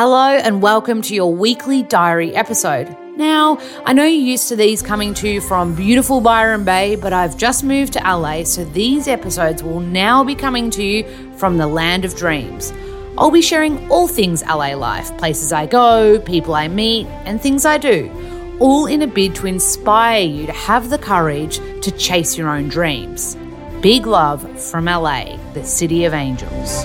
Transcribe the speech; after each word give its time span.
Hello, 0.00 0.28
and 0.28 0.62
welcome 0.62 1.02
to 1.02 1.12
your 1.12 1.34
weekly 1.34 1.82
diary 1.82 2.32
episode. 2.32 2.96
Now, 3.16 3.58
I 3.84 3.92
know 3.92 4.04
you're 4.04 4.30
used 4.30 4.46
to 4.48 4.54
these 4.54 4.80
coming 4.80 5.12
to 5.14 5.28
you 5.28 5.40
from 5.40 5.74
beautiful 5.74 6.20
Byron 6.20 6.64
Bay, 6.64 6.94
but 6.94 7.12
I've 7.12 7.36
just 7.36 7.64
moved 7.64 7.94
to 7.94 7.98
LA, 7.98 8.44
so 8.44 8.64
these 8.64 9.08
episodes 9.08 9.60
will 9.64 9.80
now 9.80 10.22
be 10.22 10.36
coming 10.36 10.70
to 10.70 10.84
you 10.84 11.32
from 11.36 11.56
the 11.56 11.66
land 11.66 12.04
of 12.04 12.14
dreams. 12.14 12.72
I'll 13.18 13.32
be 13.32 13.42
sharing 13.42 13.90
all 13.90 14.06
things 14.06 14.44
LA 14.44 14.76
life 14.76 15.18
places 15.18 15.52
I 15.52 15.66
go, 15.66 16.20
people 16.20 16.54
I 16.54 16.68
meet, 16.68 17.08
and 17.24 17.42
things 17.42 17.66
I 17.66 17.76
do, 17.76 18.08
all 18.60 18.86
in 18.86 19.02
a 19.02 19.08
bid 19.08 19.34
to 19.34 19.48
inspire 19.48 20.22
you 20.22 20.46
to 20.46 20.52
have 20.52 20.90
the 20.90 20.98
courage 20.98 21.58
to 21.82 21.90
chase 21.90 22.38
your 22.38 22.50
own 22.50 22.68
dreams. 22.68 23.36
Big 23.82 24.06
love 24.06 24.48
from 24.62 24.84
LA, 24.84 25.38
the 25.54 25.64
city 25.64 26.04
of 26.04 26.14
angels. 26.14 26.84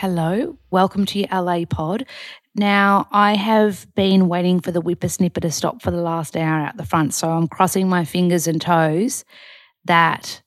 Hello, 0.00 0.56
welcome 0.70 1.04
to 1.04 1.18
your 1.18 1.28
LA 1.30 1.66
pod. 1.66 2.06
Now, 2.54 3.06
I 3.12 3.34
have 3.34 3.86
been 3.94 4.30
waiting 4.30 4.60
for 4.60 4.72
the 4.72 4.80
whippersnipper 4.80 5.42
to 5.42 5.50
stop 5.50 5.82
for 5.82 5.90
the 5.90 6.00
last 6.00 6.38
hour 6.38 6.62
out 6.62 6.78
the 6.78 6.86
front, 6.86 7.12
so 7.12 7.28
I'm 7.28 7.46
crossing 7.46 7.86
my 7.86 8.06
fingers 8.06 8.46
and 8.46 8.62
toes 8.62 9.26
that 9.84 10.40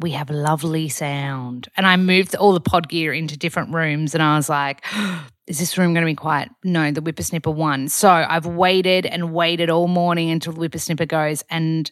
we 0.00 0.10
have 0.10 0.30
lovely 0.30 0.88
sound. 0.88 1.68
And 1.76 1.86
I 1.86 1.96
moved 1.96 2.34
all 2.34 2.54
the 2.54 2.60
pod 2.60 2.88
gear 2.88 3.12
into 3.12 3.36
different 3.36 3.72
rooms, 3.72 4.14
and 4.14 4.22
I 4.22 4.36
was 4.36 4.48
like, 4.48 4.84
is 5.46 5.60
this 5.60 5.78
room 5.78 5.94
going 5.94 6.04
to 6.04 6.10
be 6.10 6.16
quiet? 6.16 6.48
No, 6.64 6.90
the 6.90 7.00
whippersnipper 7.00 7.54
won. 7.54 7.86
So 7.88 8.10
I've 8.10 8.46
waited 8.46 9.06
and 9.06 9.32
waited 9.32 9.70
all 9.70 9.86
morning 9.86 10.28
until 10.30 10.52
the 10.52 10.68
whippersnipper 10.68 11.06
goes, 11.06 11.44
and 11.50 11.88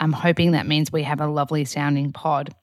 I'm 0.00 0.14
hoping 0.14 0.52
that 0.52 0.66
means 0.66 0.90
we 0.90 1.02
have 1.02 1.20
a 1.20 1.26
lovely 1.26 1.66
sounding 1.66 2.10
pod. 2.10 2.54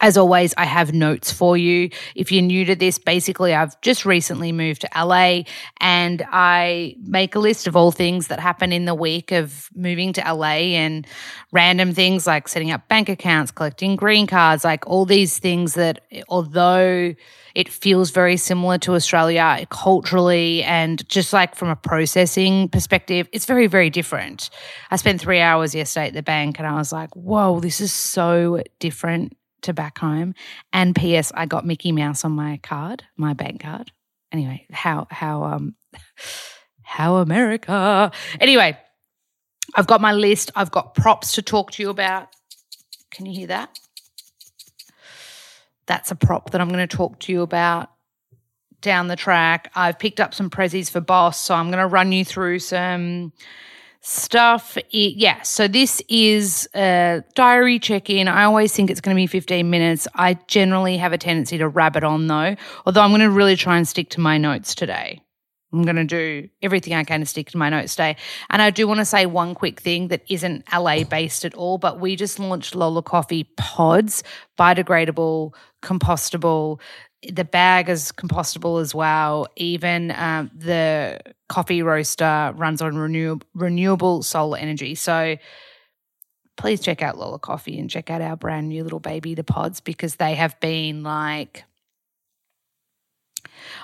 As 0.00 0.16
always, 0.16 0.52
I 0.56 0.64
have 0.64 0.92
notes 0.92 1.30
for 1.30 1.56
you. 1.56 1.88
If 2.16 2.32
you're 2.32 2.42
new 2.42 2.64
to 2.64 2.74
this, 2.74 2.98
basically, 2.98 3.54
I've 3.54 3.80
just 3.82 4.04
recently 4.04 4.50
moved 4.50 4.80
to 4.80 4.88
LA 4.96 5.42
and 5.80 6.24
I 6.32 6.96
make 7.04 7.36
a 7.36 7.38
list 7.38 7.68
of 7.68 7.76
all 7.76 7.92
things 7.92 8.26
that 8.26 8.40
happen 8.40 8.72
in 8.72 8.84
the 8.84 8.96
week 8.96 9.30
of 9.30 9.68
moving 9.76 10.12
to 10.14 10.20
LA 10.20 10.74
and 10.74 11.06
random 11.52 11.94
things 11.94 12.26
like 12.26 12.48
setting 12.48 12.72
up 12.72 12.88
bank 12.88 13.08
accounts, 13.08 13.52
collecting 13.52 13.94
green 13.94 14.26
cards, 14.26 14.64
like 14.64 14.84
all 14.88 15.04
these 15.04 15.38
things 15.38 15.74
that, 15.74 16.00
although 16.28 17.14
it 17.54 17.68
feels 17.68 18.10
very 18.10 18.36
similar 18.36 18.78
to 18.78 18.94
Australia 18.94 19.64
culturally 19.70 20.64
and 20.64 21.08
just 21.08 21.32
like 21.32 21.54
from 21.54 21.68
a 21.68 21.76
processing 21.76 22.68
perspective, 22.68 23.28
it's 23.32 23.46
very, 23.46 23.68
very 23.68 23.90
different. 23.90 24.50
I 24.90 24.96
spent 24.96 25.20
three 25.20 25.40
hours 25.40 25.76
yesterday 25.76 26.08
at 26.08 26.14
the 26.14 26.22
bank 26.24 26.58
and 26.58 26.66
I 26.66 26.74
was 26.74 26.92
like, 26.92 27.14
whoa, 27.14 27.60
this 27.60 27.80
is 27.80 27.92
so 27.92 28.62
different 28.80 29.36
to 29.62 29.72
back 29.72 29.98
home. 29.98 30.34
And 30.72 30.94
P.S. 30.94 31.32
I 31.34 31.46
got 31.46 31.66
Mickey 31.66 31.92
Mouse 31.92 32.24
on 32.24 32.32
my 32.32 32.58
card, 32.62 33.04
my 33.16 33.32
bank 33.34 33.62
card. 33.62 33.90
Anyway, 34.30 34.66
how 34.70 35.06
how 35.10 35.44
um 35.44 35.74
how 36.82 37.16
America. 37.16 38.12
Anyway, 38.40 38.78
I've 39.74 39.86
got 39.86 40.00
my 40.00 40.12
list. 40.12 40.50
I've 40.54 40.70
got 40.70 40.94
props 40.94 41.32
to 41.32 41.42
talk 41.42 41.70
to 41.72 41.82
you 41.82 41.90
about. 41.90 42.28
Can 43.10 43.26
you 43.26 43.32
hear 43.32 43.46
that? 43.48 43.78
That's 45.86 46.10
a 46.10 46.14
prop 46.14 46.50
that 46.50 46.60
I'm 46.60 46.68
going 46.68 46.86
to 46.86 46.96
talk 46.96 47.18
to 47.20 47.32
you 47.32 47.42
about 47.42 47.90
down 48.80 49.08
the 49.08 49.16
track. 49.16 49.70
I've 49.74 49.98
picked 49.98 50.20
up 50.20 50.34
some 50.34 50.50
prezzies 50.50 50.90
for 50.90 51.00
Boss, 51.00 51.40
so 51.40 51.54
I'm 51.54 51.68
going 51.68 51.78
to 51.78 51.86
run 51.86 52.12
you 52.12 52.24
through 52.24 52.58
some 52.58 53.32
stuff. 54.02 54.76
It, 54.76 55.16
yeah, 55.16 55.42
so 55.42 55.66
this 55.66 56.02
is 56.08 56.68
a 56.74 57.22
diary 57.34 57.78
check 57.78 58.10
in. 58.10 58.28
I 58.28 58.44
always 58.44 58.74
think 58.74 58.90
it's 58.90 59.00
going 59.00 59.16
to 59.16 59.20
be 59.20 59.26
15 59.26 59.70
minutes. 59.70 60.06
I 60.14 60.34
generally 60.48 60.98
have 60.98 61.12
a 61.12 61.18
tendency 61.18 61.56
to 61.58 61.68
rabbit 61.68 62.04
on 62.04 62.26
though, 62.26 62.56
although 62.84 63.00
I'm 63.00 63.10
going 63.10 63.20
to 63.22 63.30
really 63.30 63.56
try 63.56 63.76
and 63.76 63.88
stick 63.88 64.10
to 64.10 64.20
my 64.20 64.38
notes 64.38 64.74
today. 64.74 65.22
I'm 65.72 65.82
going 65.82 65.96
to 65.96 66.04
do 66.04 66.48
everything 66.60 66.94
I 66.94 67.04
can 67.04 67.20
to 67.20 67.26
stick 67.26 67.50
to 67.50 67.58
my 67.58 67.70
notes 67.70 67.94
today. 67.94 68.16
And 68.50 68.60
I 68.60 68.70
do 68.70 68.86
want 68.86 68.98
to 68.98 69.04
say 69.04 69.26
one 69.26 69.54
quick 69.54 69.80
thing 69.80 70.08
that 70.08 70.22
isn't 70.28 70.64
LA 70.72 71.04
based 71.04 71.44
at 71.44 71.54
all, 71.54 71.78
but 71.78 71.98
we 71.98 72.14
just 72.16 72.38
launched 72.38 72.74
Lola 72.74 73.02
Coffee 73.02 73.44
pods, 73.56 74.22
biodegradable, 74.58 75.54
compostable 75.82 76.80
the 77.30 77.44
bag 77.44 77.88
is 77.88 78.10
compostable 78.10 78.80
as 78.80 78.94
well. 78.94 79.46
Even 79.56 80.10
um, 80.12 80.50
the 80.54 81.20
coffee 81.48 81.82
roaster 81.82 82.52
runs 82.56 82.82
on 82.82 82.96
renewable, 82.96 83.46
renewable 83.54 84.22
solar 84.22 84.58
energy. 84.58 84.94
So 84.94 85.36
please 86.56 86.80
check 86.80 87.00
out 87.02 87.18
Lola 87.18 87.38
Coffee 87.38 87.78
and 87.78 87.88
check 87.88 88.10
out 88.10 88.20
our 88.20 88.36
brand 88.36 88.68
new 88.68 88.82
little 88.82 89.00
baby, 89.00 89.34
the 89.34 89.44
pods, 89.44 89.80
because 89.80 90.16
they 90.16 90.34
have 90.34 90.58
been 90.60 91.02
like, 91.02 91.64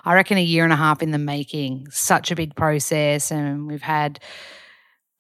I 0.04 0.14
reckon 0.14 0.38
a 0.38 0.42
year 0.42 0.64
and 0.64 0.72
a 0.72 0.76
half 0.76 1.02
in 1.02 1.10
the 1.10 1.18
making. 1.18 1.86
Such 1.90 2.30
a 2.30 2.36
big 2.36 2.54
process. 2.54 3.30
And 3.30 3.66
we've 3.66 3.82
had 3.82 4.20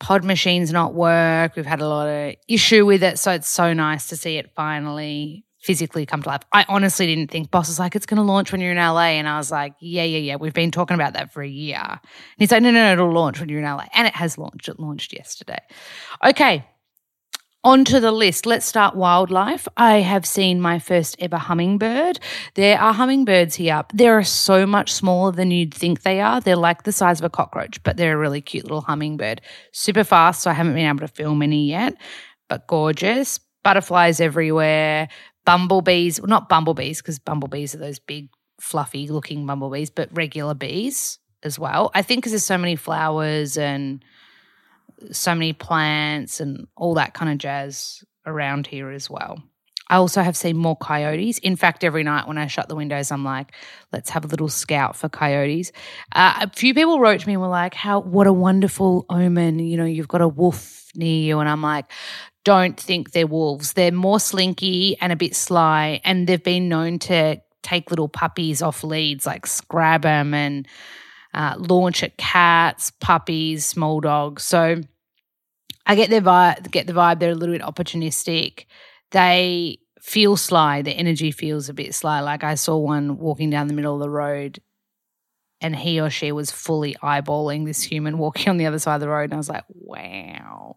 pod 0.00 0.24
machines 0.24 0.72
not 0.72 0.94
work. 0.94 1.56
We've 1.56 1.66
had 1.66 1.80
a 1.80 1.88
lot 1.88 2.08
of 2.08 2.34
issue 2.48 2.86
with 2.86 3.02
it. 3.02 3.18
So 3.18 3.32
it's 3.32 3.48
so 3.48 3.72
nice 3.72 4.08
to 4.08 4.16
see 4.16 4.36
it 4.36 4.50
finally 4.54 5.44
physically 5.60 6.06
come 6.06 6.22
to 6.22 6.28
life. 6.28 6.42
I 6.52 6.64
honestly 6.68 7.06
didn't 7.06 7.30
think 7.30 7.50
boss 7.50 7.68
was 7.68 7.78
like, 7.78 7.96
it's 7.96 8.06
going 8.06 8.18
to 8.18 8.22
launch 8.22 8.52
when 8.52 8.60
you're 8.60 8.72
in 8.72 8.78
LA. 8.78 9.16
And 9.18 9.28
I 9.28 9.38
was 9.38 9.50
like, 9.50 9.74
yeah, 9.80 10.04
yeah, 10.04 10.18
yeah. 10.18 10.36
We've 10.36 10.54
been 10.54 10.70
talking 10.70 10.94
about 10.94 11.14
that 11.14 11.32
for 11.32 11.42
a 11.42 11.48
year. 11.48 11.82
And 11.82 12.00
he's 12.38 12.52
like, 12.52 12.62
no, 12.62 12.70
no, 12.70 12.82
no, 12.84 12.92
it'll 12.92 13.12
launch 13.12 13.40
when 13.40 13.48
you're 13.48 13.58
in 13.58 13.64
LA. 13.64 13.86
And 13.92 14.06
it 14.06 14.14
has 14.14 14.38
launched. 14.38 14.68
It 14.68 14.78
launched 14.78 15.12
yesterday. 15.12 15.58
Okay. 16.24 16.64
Onto 17.64 17.98
the 17.98 18.12
list. 18.12 18.46
Let's 18.46 18.66
start 18.66 18.94
wildlife. 18.94 19.66
I 19.76 19.96
have 19.96 20.24
seen 20.24 20.60
my 20.60 20.78
first 20.78 21.16
ever 21.18 21.36
hummingbird. 21.36 22.20
There 22.54 22.80
are 22.80 22.94
hummingbirds 22.94 23.56
here. 23.56 23.82
They 23.92 24.08
are 24.08 24.22
so 24.22 24.64
much 24.64 24.92
smaller 24.92 25.32
than 25.32 25.50
you'd 25.50 25.74
think 25.74 26.02
they 26.02 26.20
are. 26.20 26.40
They're 26.40 26.56
like 26.56 26.84
the 26.84 26.92
size 26.92 27.20
of 27.20 27.24
a 27.24 27.30
cockroach, 27.30 27.82
but 27.82 27.96
they're 27.96 28.14
a 28.14 28.18
really 28.18 28.40
cute 28.40 28.64
little 28.64 28.82
hummingbird. 28.82 29.40
Super 29.72 30.04
fast, 30.04 30.42
so 30.42 30.50
I 30.50 30.54
haven't 30.54 30.74
been 30.74 30.86
able 30.86 31.00
to 31.00 31.08
film 31.08 31.42
any 31.42 31.68
yet, 31.68 31.94
but 32.48 32.66
gorgeous. 32.68 33.40
Butterflies 33.64 34.20
everywhere 34.20 35.08
bumblebees, 35.48 36.20
well, 36.20 36.28
not 36.28 36.50
bumblebees, 36.50 37.00
because 37.00 37.18
bumblebees 37.18 37.74
are 37.74 37.78
those 37.78 37.98
big, 37.98 38.28
fluffy 38.60 39.08
looking 39.08 39.46
bumblebees, 39.46 39.88
but 39.88 40.10
regular 40.12 40.52
bees 40.52 41.18
as 41.42 41.58
well. 41.58 41.90
I 41.94 42.02
think 42.02 42.20
because 42.20 42.32
there's 42.32 42.44
so 42.44 42.58
many 42.58 42.76
flowers 42.76 43.56
and 43.56 44.04
so 45.12 45.34
many 45.34 45.52
plants 45.52 46.40
and 46.40 46.66
all 46.76 46.94
that 46.94 47.14
kind 47.14 47.30
of 47.30 47.38
jazz 47.38 48.04
around 48.26 48.66
here 48.66 48.90
as 48.90 49.08
well. 49.08 49.42
I 49.90 49.96
also 49.96 50.22
have 50.22 50.36
seen 50.36 50.56
more 50.56 50.76
coyotes. 50.76 51.38
In 51.38 51.56
fact, 51.56 51.82
every 51.82 52.02
night 52.02 52.28
when 52.28 52.36
I 52.36 52.46
shut 52.46 52.68
the 52.68 52.76
windows, 52.76 53.10
I'm 53.10 53.24
like, 53.24 53.52
let's 53.90 54.10
have 54.10 54.24
a 54.24 54.28
little 54.28 54.48
scout 54.48 54.96
for 54.96 55.08
coyotes. 55.08 55.72
Uh, 56.14 56.40
a 56.42 56.50
few 56.50 56.74
people 56.74 57.00
wrote 57.00 57.20
to 57.20 57.26
me 57.26 57.34
and 57.34 57.42
were 57.42 57.48
like, 57.48 57.72
how, 57.72 58.00
what 58.00 58.26
a 58.26 58.32
wonderful 58.32 59.06
omen. 59.08 59.58
You 59.60 59.78
know, 59.78 59.86
you've 59.86 60.08
got 60.08 60.20
a 60.20 60.28
wolf 60.28 60.90
near 60.94 61.22
you. 61.22 61.38
And 61.38 61.48
I'm 61.48 61.62
like, 61.62 61.86
don't 62.44 62.78
think 62.78 63.12
they're 63.12 63.26
wolves. 63.26 63.72
They're 63.72 63.90
more 63.90 64.20
slinky 64.20 64.96
and 65.00 65.12
a 65.12 65.16
bit 65.16 65.34
sly, 65.34 66.00
and 66.04 66.26
they've 66.26 66.42
been 66.42 66.68
known 66.68 66.98
to 67.00 67.40
take 67.62 67.90
little 67.90 68.08
puppies 68.08 68.62
off 68.62 68.84
leads, 68.84 69.26
like 69.26 69.46
scrab 69.46 70.02
them 70.02 70.32
and 70.32 70.66
uh, 71.34 71.54
launch 71.58 72.02
at 72.02 72.16
cats, 72.16 72.90
puppies, 73.00 73.66
small 73.66 74.00
dogs. 74.00 74.44
So 74.44 74.80
I 75.86 75.94
get 75.94 76.10
their 76.10 76.20
vibe. 76.20 76.70
Get 76.70 76.86
the 76.86 76.92
vibe. 76.92 77.18
They're 77.18 77.30
a 77.30 77.34
little 77.34 77.54
bit 77.54 77.62
opportunistic. 77.62 78.66
They 79.10 79.78
feel 80.00 80.36
sly. 80.36 80.82
The 80.82 80.92
energy 80.92 81.30
feels 81.30 81.68
a 81.68 81.74
bit 81.74 81.94
sly. 81.94 82.20
Like 82.20 82.44
I 82.44 82.54
saw 82.54 82.76
one 82.76 83.18
walking 83.18 83.50
down 83.50 83.68
the 83.68 83.74
middle 83.74 83.94
of 83.94 84.00
the 84.00 84.10
road 84.10 84.60
and 85.60 85.74
he 85.74 86.00
or 86.00 86.08
she 86.08 86.30
was 86.30 86.50
fully 86.50 86.94
eyeballing 87.02 87.66
this 87.66 87.82
human 87.82 88.18
walking 88.18 88.48
on 88.48 88.56
the 88.58 88.66
other 88.66 88.78
side 88.78 88.96
of 88.96 89.00
the 89.00 89.08
road. 89.08 89.24
And 89.24 89.34
I 89.34 89.38
was 89.38 89.48
like, 89.48 89.64
wow 89.68 90.76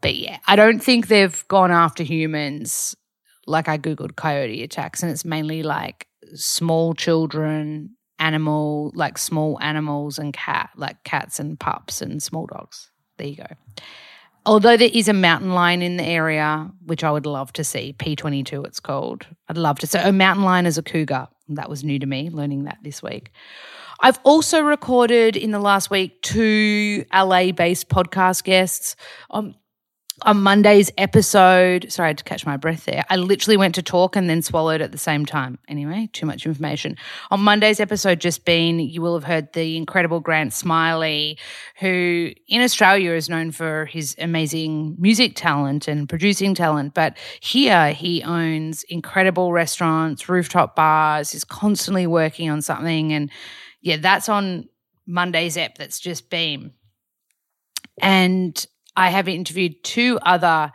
but 0.00 0.16
yeah, 0.16 0.38
I 0.46 0.56
don't 0.56 0.82
think 0.82 1.06
they've 1.08 1.46
gone 1.48 1.70
after 1.70 2.02
humans 2.02 2.96
like 3.46 3.68
I 3.68 3.78
Googled 3.78 4.16
coyote 4.16 4.62
attacks, 4.62 5.02
and 5.02 5.10
it's 5.10 5.24
mainly 5.24 5.62
like 5.62 6.06
small 6.34 6.94
children, 6.94 7.96
animal, 8.20 8.92
like 8.94 9.18
small 9.18 9.58
animals 9.60 10.18
and 10.18 10.32
cat, 10.32 10.70
like 10.76 11.02
cats 11.04 11.40
and 11.40 11.58
pups 11.58 12.00
and 12.00 12.22
small 12.22 12.46
dogs. 12.46 12.90
There 13.16 13.26
you 13.26 13.36
go. 13.36 13.46
Although 14.46 14.76
there 14.76 14.90
is 14.92 15.08
a 15.08 15.12
mountain 15.12 15.52
lion 15.52 15.82
in 15.82 15.96
the 15.96 16.04
area, 16.04 16.70
which 16.86 17.04
I 17.04 17.10
would 17.10 17.26
love 17.26 17.52
to 17.54 17.64
see, 17.64 17.94
P22 17.98 18.66
it's 18.66 18.80
called. 18.80 19.26
I'd 19.48 19.58
love 19.58 19.78
to. 19.80 19.86
So 19.86 20.00
a 20.00 20.12
mountain 20.12 20.44
lion 20.44 20.66
is 20.66 20.78
a 20.78 20.82
cougar. 20.82 21.28
That 21.48 21.68
was 21.68 21.84
new 21.84 21.98
to 21.98 22.06
me, 22.06 22.30
learning 22.30 22.64
that 22.64 22.78
this 22.82 23.02
week. 23.02 23.32
I've 24.00 24.18
also 24.22 24.62
recorded 24.62 25.36
in 25.36 25.50
the 25.50 25.58
last 25.58 25.90
week 25.90 26.22
two 26.22 27.04
LA 27.12 27.52
based 27.52 27.88
podcast 27.88 28.44
guests. 28.44 28.96
Um, 29.30 29.54
on 30.22 30.42
Monday's 30.42 30.90
episode, 30.98 31.90
sorry, 31.90 32.06
I 32.06 32.10
had 32.10 32.18
to 32.18 32.24
catch 32.24 32.46
my 32.46 32.56
breath 32.56 32.84
there. 32.84 33.04
I 33.08 33.16
literally 33.16 33.56
went 33.56 33.74
to 33.76 33.82
talk 33.82 34.16
and 34.16 34.28
then 34.28 34.42
swallowed 34.42 34.80
at 34.80 34.92
the 34.92 34.98
same 34.98 35.26
time. 35.26 35.58
Anyway, 35.68 36.08
too 36.12 36.26
much 36.26 36.46
information. 36.46 36.96
On 37.30 37.40
Monday's 37.40 37.80
episode, 37.80 38.20
just 38.20 38.44
been, 38.44 38.78
you 38.78 39.02
will 39.02 39.14
have 39.14 39.24
heard 39.24 39.52
the 39.52 39.76
incredible 39.76 40.20
Grant 40.20 40.52
Smillie, 40.52 41.38
who 41.78 42.30
in 42.48 42.62
Australia 42.62 43.12
is 43.12 43.28
known 43.28 43.50
for 43.50 43.86
his 43.86 44.16
amazing 44.18 44.96
music 44.98 45.36
talent 45.36 45.88
and 45.88 46.08
producing 46.08 46.54
talent. 46.54 46.94
But 46.94 47.16
here 47.40 47.92
he 47.92 48.22
owns 48.22 48.82
incredible 48.84 49.52
restaurants, 49.52 50.28
rooftop 50.28 50.76
bars, 50.76 51.34
is 51.34 51.44
constantly 51.44 52.06
working 52.06 52.50
on 52.50 52.62
something. 52.62 53.12
And 53.12 53.30
yeah, 53.80 53.96
that's 53.96 54.28
on 54.28 54.68
Monday's 55.06 55.56
app 55.56 55.78
that's 55.78 56.00
just 56.00 56.30
been. 56.30 56.72
And 58.02 58.66
I 59.00 59.08
have 59.08 59.28
interviewed 59.28 59.82
two 59.82 60.18
other 60.20 60.72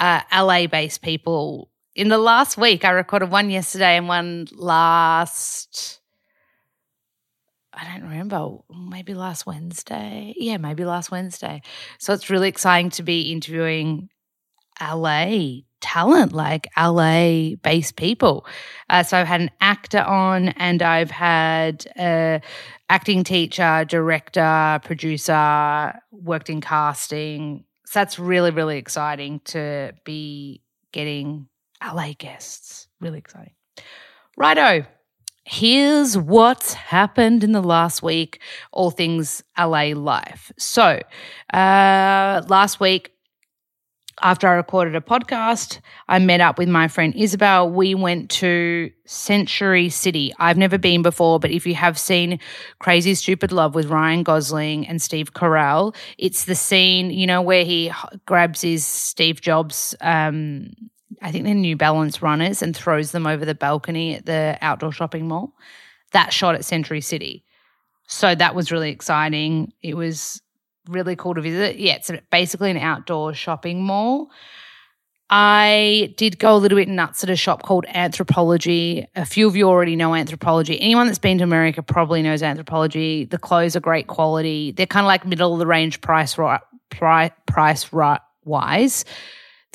uh, 0.00 0.20
LA 0.34 0.66
based 0.66 1.00
people 1.00 1.70
in 1.94 2.08
the 2.08 2.18
last 2.18 2.58
week. 2.58 2.84
I 2.84 2.90
recorded 2.90 3.30
one 3.30 3.50
yesterday 3.50 3.96
and 3.96 4.08
one 4.08 4.48
last. 4.50 6.00
I 7.72 7.84
don't 7.84 8.02
remember, 8.02 8.48
maybe 8.68 9.14
last 9.14 9.46
Wednesday. 9.46 10.34
Yeah, 10.36 10.56
maybe 10.56 10.84
last 10.84 11.12
Wednesday. 11.12 11.62
So 12.00 12.12
it's 12.12 12.30
really 12.30 12.48
exciting 12.48 12.90
to 12.90 13.04
be 13.04 13.30
interviewing 13.30 14.08
LA 14.80 15.60
talent, 15.86 16.32
like 16.32 16.68
LA 16.76 17.54
based 17.62 17.94
people. 17.96 18.44
Uh, 18.90 19.04
so 19.04 19.16
I've 19.16 19.28
had 19.28 19.40
an 19.40 19.50
actor 19.60 20.00
on 20.00 20.48
and 20.48 20.82
I've 20.82 21.12
had 21.12 21.86
a 21.96 22.40
acting 22.90 23.22
teacher, 23.22 23.84
director, 23.88 24.80
producer, 24.82 25.94
worked 26.10 26.50
in 26.50 26.60
casting. 26.60 27.64
So 27.86 28.00
that's 28.00 28.18
really, 28.18 28.50
really 28.50 28.78
exciting 28.78 29.40
to 29.46 29.92
be 30.04 30.60
getting 30.90 31.46
LA 31.80 32.14
guests. 32.18 32.88
Really 33.00 33.18
exciting. 33.18 33.54
Righto. 34.36 34.86
Here's 35.44 36.18
what's 36.18 36.74
happened 36.74 37.44
in 37.44 37.52
the 37.52 37.62
last 37.62 38.02
week, 38.02 38.40
all 38.72 38.90
things 38.90 39.44
LA 39.56 39.92
life. 39.94 40.50
So, 40.58 41.00
uh, 41.54 42.42
last 42.48 42.80
week, 42.80 43.12
after 44.22 44.48
I 44.48 44.54
recorded 44.54 44.96
a 44.96 45.00
podcast, 45.00 45.80
I 46.08 46.18
met 46.18 46.40
up 46.40 46.58
with 46.58 46.68
my 46.68 46.88
friend 46.88 47.14
Isabel. 47.14 47.70
We 47.70 47.94
went 47.94 48.30
to 48.32 48.90
Century 49.04 49.88
City. 49.90 50.32
I've 50.38 50.56
never 50.56 50.78
been 50.78 51.02
before, 51.02 51.38
but 51.38 51.50
if 51.50 51.66
you 51.66 51.74
have 51.74 51.98
seen 51.98 52.40
Crazy 52.78 53.14
Stupid 53.14 53.52
Love 53.52 53.74
with 53.74 53.86
Ryan 53.86 54.22
Gosling 54.22 54.86
and 54.86 55.02
Steve 55.02 55.34
Carell, 55.34 55.94
it's 56.18 56.44
the 56.46 56.54
scene, 56.54 57.10
you 57.10 57.26
know, 57.26 57.42
where 57.42 57.64
he 57.64 57.92
grabs 58.24 58.62
his 58.62 58.86
Steve 58.86 59.40
Jobs, 59.40 59.94
um, 60.00 60.70
I 61.22 61.30
think 61.30 61.44
they're 61.44 61.54
New 61.54 61.76
Balance 61.76 62.22
runners, 62.22 62.62
and 62.62 62.76
throws 62.76 63.12
them 63.12 63.26
over 63.26 63.44
the 63.44 63.54
balcony 63.54 64.14
at 64.14 64.26
the 64.26 64.58
outdoor 64.60 64.92
shopping 64.92 65.28
mall. 65.28 65.54
That 66.12 66.32
shot 66.32 66.54
at 66.54 66.64
Century 66.64 67.00
City. 67.00 67.44
So 68.06 68.34
that 68.34 68.54
was 68.54 68.70
really 68.72 68.90
exciting. 68.90 69.72
It 69.82 69.94
was 69.94 70.40
really 70.88 71.16
cool 71.16 71.34
to 71.34 71.40
visit. 71.40 71.78
Yeah, 71.78 71.94
it's 71.94 72.10
basically 72.30 72.70
an 72.70 72.78
outdoor 72.78 73.34
shopping 73.34 73.82
mall. 73.82 74.30
I 75.28 76.14
did 76.16 76.38
go 76.38 76.54
a 76.54 76.58
little 76.58 76.76
bit 76.76 76.88
nuts 76.88 77.24
at 77.24 77.30
a 77.30 77.36
shop 77.36 77.62
called 77.62 77.84
Anthropologie. 77.86 79.06
A 79.16 79.24
few 79.24 79.48
of 79.48 79.56
you 79.56 79.68
already 79.68 79.96
know 79.96 80.10
Anthropologie. 80.10 80.78
Anyone 80.80 81.06
that's 81.06 81.18
been 81.18 81.38
to 81.38 81.44
America 81.44 81.82
probably 81.82 82.22
knows 82.22 82.42
Anthropologie. 82.42 83.28
The 83.28 83.38
clothes 83.38 83.74
are 83.74 83.80
great 83.80 84.06
quality. 84.06 84.70
They're 84.70 84.86
kind 84.86 85.04
of 85.04 85.08
like 85.08 85.26
middle 85.26 85.52
of 85.52 85.58
the 85.58 85.66
range 85.66 86.00
price 86.00 86.38
right, 86.38 86.60
price, 86.90 87.32
price 87.46 87.92
right 87.92 88.20
wise. 88.44 89.04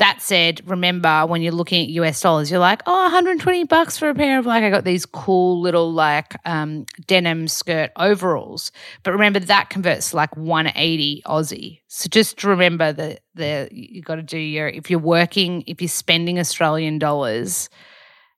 That 0.02 0.20
said, 0.20 0.68
remember 0.68 1.28
when 1.28 1.44
you're 1.44 1.52
looking 1.54 1.84
at 1.84 1.90
US 1.90 2.20
dollars, 2.20 2.50
you're 2.50 2.60
like, 2.60 2.82
oh, 2.88 3.04
120 3.04 3.66
bucks 3.66 4.00
for 4.00 4.10
a 4.10 4.16
pair 4.16 4.40
of 4.40 4.48
like, 4.48 4.64
I 4.64 4.72
got 4.72 4.84
these 4.84 5.06
cool 5.06 5.62
little 5.62 5.94
like 5.94 6.34
um, 6.44 6.88
denim 7.06 7.48
skirt 7.48 7.92
overalls. 7.98 8.72
But 9.04 9.12
remember 9.12 9.38
that 9.42 9.70
converts 9.70 10.10
to 10.10 10.16
like 10.16 10.36
180 10.36 11.22
Aussie. 11.28 11.82
So 11.88 12.10
just 12.10 12.44
remember 12.44 12.92
that 12.92 13.20
the 13.36 13.70
you 13.72 14.02
got 14.02 14.16
to 14.16 14.24
do 14.24 14.40
your 14.40 14.68
if 14.70 14.90
you're 14.90 14.98
working, 14.98 15.64
if 15.68 15.80
you're 15.84 15.88
spending 15.88 16.40
Australian 16.40 16.98
dollars, 16.98 17.70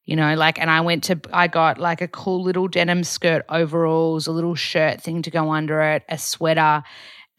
you 0.03 0.17
know, 0.17 0.35
like, 0.35 0.59
and 0.59 0.69
I 0.69 0.81
went 0.81 1.05
to, 1.05 1.17
I 1.31 1.47
got 1.47 1.77
like 1.77 2.01
a 2.01 2.09
cool 2.09 2.43
little 2.43 2.67
denim 2.67 3.05
skirt 3.05 3.45
overalls, 3.47 4.27
a 4.27 4.33
little 4.33 4.55
shirt 4.55 5.01
thing 5.01 5.21
to 5.21 5.31
go 5.31 5.49
under 5.53 5.81
it, 5.81 6.03
a 6.09 6.17
sweater, 6.17 6.83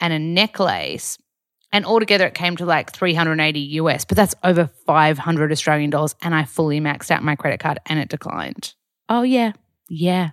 and 0.01 0.15
a 0.15 0.19
necklace. 0.19 1.19
And 1.75 1.85
altogether, 1.85 2.25
it 2.25 2.35
came 2.35 2.57
to 2.59 2.65
like 2.65 2.93
380 2.93 3.59
US, 3.59 4.05
but 4.05 4.17
that's 4.17 4.37
over 4.45 4.71
500 4.87 5.51
Australian 5.51 5.91
dollars. 5.91 6.15
And 6.23 6.33
I 6.33 6.45
fully 6.45 6.81
maxed 6.81 7.11
out 7.11 7.25
my 7.25 7.35
credit 7.35 7.59
card 7.59 7.81
and 7.87 7.99
it 7.99 8.09
declined. 8.09 8.75
Oh, 9.09 9.23
yeah. 9.23 9.55
Yeah. 9.89 10.31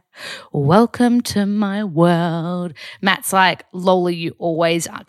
Welcome 0.53 1.21
to 1.21 1.47
my 1.47 1.83
world. 1.83 2.73
Matt's 3.01 3.33
like, 3.33 3.65
Lola, 3.73 4.11
you 4.11 4.35
always, 4.37 4.87
uh, 4.87 4.99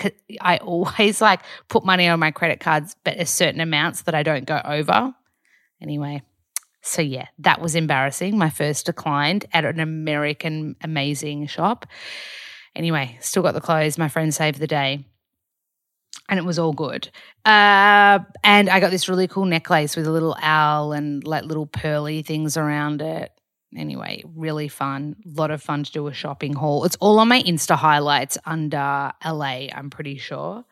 I 0.40 0.56
always 0.56 1.20
like 1.20 1.42
put 1.68 1.84
money 1.84 2.08
on 2.08 2.18
my 2.18 2.30
credit 2.30 2.60
cards, 2.60 2.96
but 3.04 3.20
a 3.20 3.26
certain 3.26 3.60
amounts 3.60 4.00
that 4.04 4.14
I 4.14 4.22
don't 4.22 4.46
go 4.46 4.58
over. 4.64 5.14
Anyway, 5.82 6.22
so 6.80 7.02
yeah, 7.02 7.26
that 7.40 7.60
was 7.60 7.74
embarrassing. 7.74 8.38
My 8.38 8.48
first 8.48 8.86
declined 8.86 9.44
at 9.52 9.66
an 9.66 9.80
American 9.80 10.76
amazing 10.82 11.46
shop. 11.48 11.84
Anyway, 12.74 13.18
still 13.20 13.42
got 13.42 13.52
the 13.52 13.60
clothes. 13.60 13.98
My 13.98 14.08
friend 14.08 14.34
saved 14.34 14.60
the 14.60 14.66
day 14.66 15.04
and 16.28 16.38
it 16.38 16.44
was 16.44 16.58
all 16.58 16.72
good. 16.72 17.08
Uh, 17.44 18.20
and 18.42 18.70
I 18.70 18.80
got 18.80 18.90
this 18.90 19.08
really 19.08 19.28
cool 19.28 19.44
necklace 19.44 19.96
with 19.96 20.06
a 20.06 20.10
little 20.10 20.36
owl 20.40 20.92
and 20.92 21.24
like 21.26 21.44
little 21.44 21.66
pearly 21.66 22.22
things 22.22 22.56
around 22.56 23.02
it. 23.02 23.32
Anyway, 23.76 24.22
really 24.34 24.68
fun. 24.68 25.16
A 25.24 25.38
lot 25.38 25.50
of 25.50 25.62
fun 25.62 25.84
to 25.84 25.92
do 25.92 26.06
a 26.06 26.12
shopping 26.12 26.54
haul. 26.54 26.84
It's 26.84 26.96
all 27.00 27.18
on 27.18 27.28
my 27.28 27.42
Insta 27.42 27.76
highlights 27.76 28.36
under 28.44 29.12
LA, 29.24 29.68
I'm 29.74 29.90
pretty 29.90 30.18
sure. 30.18 30.64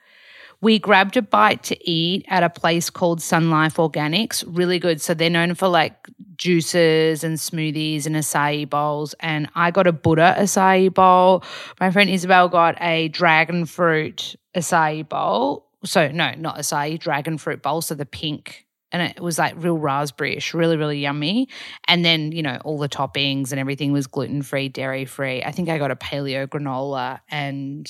We 0.62 0.78
grabbed 0.78 1.16
a 1.16 1.22
bite 1.22 1.62
to 1.64 1.90
eat 1.90 2.26
at 2.28 2.42
a 2.42 2.50
place 2.50 2.90
called 2.90 3.22
Sun 3.22 3.50
Life 3.50 3.76
Organics. 3.76 4.44
Really 4.46 4.78
good. 4.78 5.00
So 5.00 5.14
they're 5.14 5.30
known 5.30 5.54
for 5.54 5.68
like 5.68 6.08
juices 6.36 7.24
and 7.24 7.38
smoothies 7.38 8.04
and 8.04 8.14
acai 8.14 8.68
bowls. 8.68 9.14
And 9.20 9.48
I 9.54 9.70
got 9.70 9.86
a 9.86 9.92
Buddha 9.92 10.36
acai 10.38 10.92
bowl. 10.92 11.42
My 11.80 11.90
friend 11.90 12.10
Isabel 12.10 12.50
got 12.50 12.76
a 12.80 13.08
dragon 13.08 13.64
fruit 13.64 14.36
acai 14.54 15.08
bowl. 15.08 15.66
So 15.84 16.08
no, 16.08 16.32
not 16.36 16.58
acai, 16.58 16.98
dragon 16.98 17.38
fruit 17.38 17.62
bowl. 17.62 17.80
So 17.82 17.94
the 17.94 18.06
pink 18.06 18.66
and 18.92 19.02
it 19.02 19.20
was 19.20 19.38
like 19.38 19.54
real 19.56 19.78
raspberryish, 19.78 20.52
really, 20.52 20.76
really 20.76 20.98
yummy. 20.98 21.48
And 21.86 22.04
then, 22.04 22.32
you 22.32 22.42
know, 22.42 22.58
all 22.64 22.76
the 22.76 22.88
toppings 22.88 23.52
and 23.52 23.60
everything 23.60 23.92
was 23.92 24.08
gluten 24.08 24.42
free, 24.42 24.68
dairy 24.68 25.04
free. 25.04 25.44
I 25.44 25.52
think 25.52 25.68
I 25.68 25.78
got 25.78 25.92
a 25.92 25.96
paleo 25.96 26.48
granola 26.48 27.20
and 27.28 27.88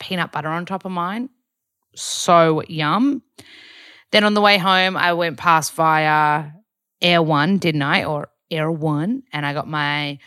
peanut 0.00 0.32
butter 0.32 0.48
on 0.48 0.64
top 0.64 0.86
of 0.86 0.92
mine 0.92 1.28
so 1.98 2.62
yum. 2.68 3.22
Then 4.10 4.24
on 4.24 4.34
the 4.34 4.40
way 4.40 4.58
home, 4.58 4.96
I 4.96 5.12
went 5.12 5.36
past 5.36 5.74
via 5.74 6.50
Erewhon, 7.02 7.58
didn't 7.58 7.82
I? 7.82 8.04
Or 8.04 8.28
Erewhon, 8.50 9.22
and 9.32 9.44
I 9.44 9.52
got 9.52 9.68
my 9.68 10.18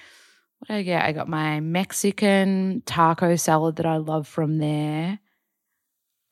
what 0.60 0.68
did 0.68 0.74
I 0.76 0.84
get? 0.84 1.04
I 1.04 1.12
got 1.12 1.28
my 1.28 1.60
Mexican 1.60 2.84
taco 2.86 3.36
salad 3.36 3.78
that 3.78 3.88
I 3.88 3.98
love 3.98 4.28
from 4.28 4.60
there. 4.60 5.20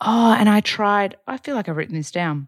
Oh, 0.01 0.35
and 0.37 0.49
I 0.49 0.61
tried. 0.61 1.17
I 1.27 1.37
feel 1.37 1.55
like 1.55 1.67
I've 1.67 1.77
written 1.77 1.95
this 1.95 2.11
down. 2.11 2.47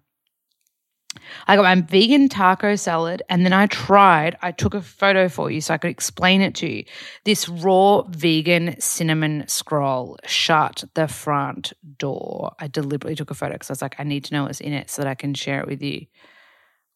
I 1.47 1.57
got 1.57 1.63
my 1.63 1.81
vegan 1.81 2.29
taco 2.29 2.75
salad 2.77 3.21
and 3.27 3.43
then 3.43 3.51
I 3.51 3.67
tried, 3.67 4.37
I 4.41 4.51
took 4.51 4.73
a 4.73 4.81
photo 4.81 5.27
for 5.27 5.51
you 5.51 5.59
so 5.59 5.73
I 5.73 5.77
could 5.77 5.91
explain 5.91 6.41
it 6.41 6.55
to 6.55 6.69
you. 6.69 6.85
This 7.25 7.49
raw 7.49 8.03
vegan 8.03 8.79
cinnamon 8.79 9.45
scroll 9.47 10.17
shut 10.25 10.85
the 10.93 11.09
front 11.09 11.73
door. 11.97 12.53
I 12.59 12.67
deliberately 12.67 13.15
took 13.15 13.29
a 13.31 13.33
photo 13.33 13.53
because 13.53 13.69
I 13.69 13.73
was 13.73 13.81
like, 13.81 13.95
I 13.99 14.03
need 14.03 14.23
to 14.25 14.33
know 14.33 14.43
what's 14.43 14.61
in 14.61 14.71
it 14.71 14.89
so 14.89 15.01
that 15.01 15.09
I 15.09 15.15
can 15.15 15.33
share 15.33 15.59
it 15.59 15.67
with 15.67 15.81
you 15.81 16.05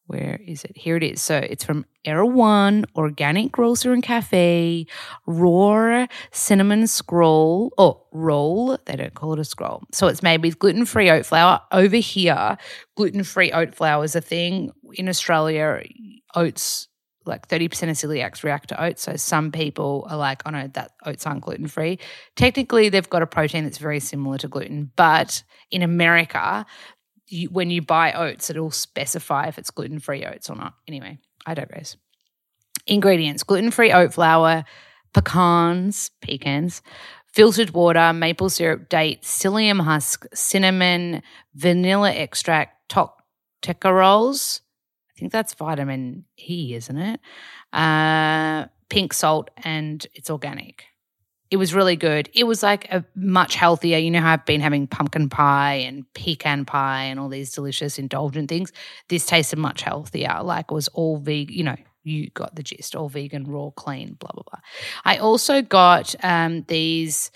where 0.08 0.40
is 0.46 0.64
it? 0.64 0.78
Here 0.78 0.96
it 0.98 1.04
is. 1.04 1.22
So 1.22 1.38
it's 1.38 1.64
from 1.64 1.86
Erewhon 2.06 2.86
Organic 2.96 3.52
Grocer 3.52 3.92
and 3.92 4.04
Cafe, 4.04 4.86
raw 5.26 6.06
cinnamon 6.32 6.88
scroll, 6.88 7.74
oh, 7.78 8.06
roll. 8.12 8.78
They 8.86 8.96
don't 8.96 9.14
call 9.14 9.34
it 9.34 9.40
a 9.40 9.46
scroll. 9.46 9.84
So 9.92 10.08
it's 10.08 10.22
made 10.22 10.44
with 10.44 10.60
gluten 10.60 10.86
free 10.86 11.10
oat 11.10 11.26
flour. 11.26 11.62
Over 11.72 11.98
here, 11.98 12.58
gluten 12.96 13.24
free 13.24 13.52
oat 13.52 13.74
flour 13.74 14.04
is 14.04 14.16
a 14.16 14.22
thing. 14.22 14.72
In 14.94 15.10
Australia, 15.10 15.82
oats, 16.36 16.88
like 17.26 17.48
30% 17.48 17.66
of 17.66 17.98
celiacs 17.98 18.44
react 18.44 18.70
to 18.70 18.84
oats. 18.84 19.02
So 19.02 19.16
some 19.16 19.52
people 19.52 20.06
are 20.10 20.18
like, 20.18 20.44
oh 20.46 20.52
no, 20.52 20.68
that 20.74 20.92
oats 21.06 21.26
aren't 21.26 21.42
gluten 21.42 21.68
free. 21.68 21.98
Technically, 22.36 22.90
they've 22.90 23.10
got 23.10 23.24
a 23.24 23.28
protein 23.28 23.64
that's 23.64 23.80
very 23.80 24.00
similar 24.00 24.38
to 24.38 24.48
gluten. 24.48 24.92
But 24.96 25.44
in 25.72 25.82
America, 25.82 26.66
you, 27.28 27.50
when 27.50 27.70
you 27.70 27.82
buy 27.82 28.14
oats, 28.14 28.50
it'll 28.50 28.72
specify 28.72 29.48
if 29.48 29.58
it's 29.58 29.72
gluten 29.72 30.00
free 30.00 30.26
oats 30.26 30.50
or 30.50 30.56
not. 30.56 30.74
Anyway, 30.88 31.20
I 31.46 31.54
digress. 31.54 31.98
Ingredients 32.88 33.44
gluten 33.44 33.72
free 33.72 33.92
oat 33.92 34.14
flour, 34.14 34.64
pecans, 35.14 36.12
pecans, 36.22 36.82
filtered 37.34 37.72
water, 37.72 38.14
maple 38.14 38.50
syrup, 38.50 38.90
date, 38.90 39.24
psyllium 39.24 39.82
husk, 39.82 40.26
cinnamon, 40.34 41.22
vanilla 41.54 42.12
extract, 42.12 42.96
tocopherols. 43.62 44.62
I 45.10 45.20
think 45.20 45.32
that's 45.32 45.54
vitamin 45.54 46.26
E, 46.38 46.74
isn't 46.76 46.98
it? 46.98 47.20
Uh, 47.74 48.66
pink 48.90 49.14
salt, 49.14 49.50
and 49.58 50.06
it's 50.14 50.30
organic. 50.30 50.86
It 51.52 51.58
was 51.58 51.74
really 51.74 51.96
good. 51.96 52.30
It 52.34 52.46
was 52.46 52.64
like 52.64 52.92
a 52.92 53.06
much 53.16 53.56
healthier. 53.56 53.98
You 53.98 54.12
know 54.12 54.22
how 54.22 54.34
I've 54.34 54.46
been 54.46 54.62
having 54.62 54.88
pumpkin 54.88 55.30
pie 55.30 55.76
and 55.76 56.12
pecan 56.14 56.66
pie 56.66 57.04
and 57.04 57.20
all 57.20 57.30
these 57.30 57.52
delicious 57.52 58.00
indulgent 58.00 58.50
things. 58.50 58.72
This 59.10 59.26
tasted 59.26 59.60
much 59.60 59.82
healthier. 59.82 60.40
Like 60.42 60.66
it 60.72 60.74
was 60.74 60.88
all 60.90 61.18
vegan. 61.18 61.56
You 61.56 61.64
know, 61.64 61.76
you 62.04 62.30
got 62.32 62.56
the 62.56 62.64
gist. 62.64 62.96
All 62.96 63.10
vegan, 63.10 63.46
raw, 63.46 63.70
clean. 63.70 64.16
Blah 64.20 64.32
blah 64.34 64.44
blah. 64.52 64.60
I 65.04 65.18
also 65.18 65.62
got 65.62 66.16
um, 66.24 66.64
these. 66.68 67.32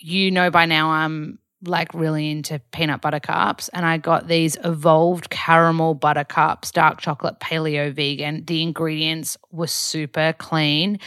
You 0.00 0.30
know 0.30 0.50
by 0.50 0.66
now 0.66 0.90
I'm 0.90 1.40
like 1.64 1.92
really 1.92 2.30
into 2.30 2.60
peanut 2.72 3.00
butter 3.00 3.18
cups 3.18 3.68
and 3.70 3.84
I 3.84 3.98
got 3.98 4.28
these 4.28 4.56
evolved 4.64 5.28
caramel 5.30 5.94
butter 5.94 6.24
cups, 6.24 6.70
dark 6.70 7.00
chocolate 7.00 7.40
paleo 7.40 7.92
vegan. 7.92 8.44
The 8.44 8.62
ingredients 8.62 9.36
were 9.50 9.66
super 9.66 10.34
clean. 10.38 11.00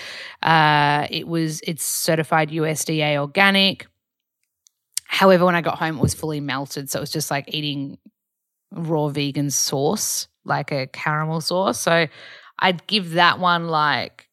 Uh, 0.43 1.07
it 1.09 1.27
was 1.27 1.61
it's 1.61 1.85
certified 1.85 2.49
USDA 2.49 3.17
organic. 3.17 3.87
However, 5.05 5.45
when 5.45 5.55
I 5.55 5.61
got 5.61 5.77
home, 5.77 5.97
it 5.97 6.01
was 6.01 6.13
fully 6.13 6.39
melted, 6.39 6.89
so 6.89 6.99
it 6.99 7.01
was 7.01 7.11
just 7.11 7.31
like 7.31 7.53
eating 7.53 7.97
raw 8.71 9.09
vegan 9.09 9.49
sauce, 9.51 10.27
like 10.45 10.71
a 10.71 10.87
caramel 10.87 11.41
sauce. 11.41 11.79
So 11.79 12.07
I'd 12.59 12.87
give 12.87 13.11
that 13.11 13.39
one 13.39 13.67
like 13.67 14.29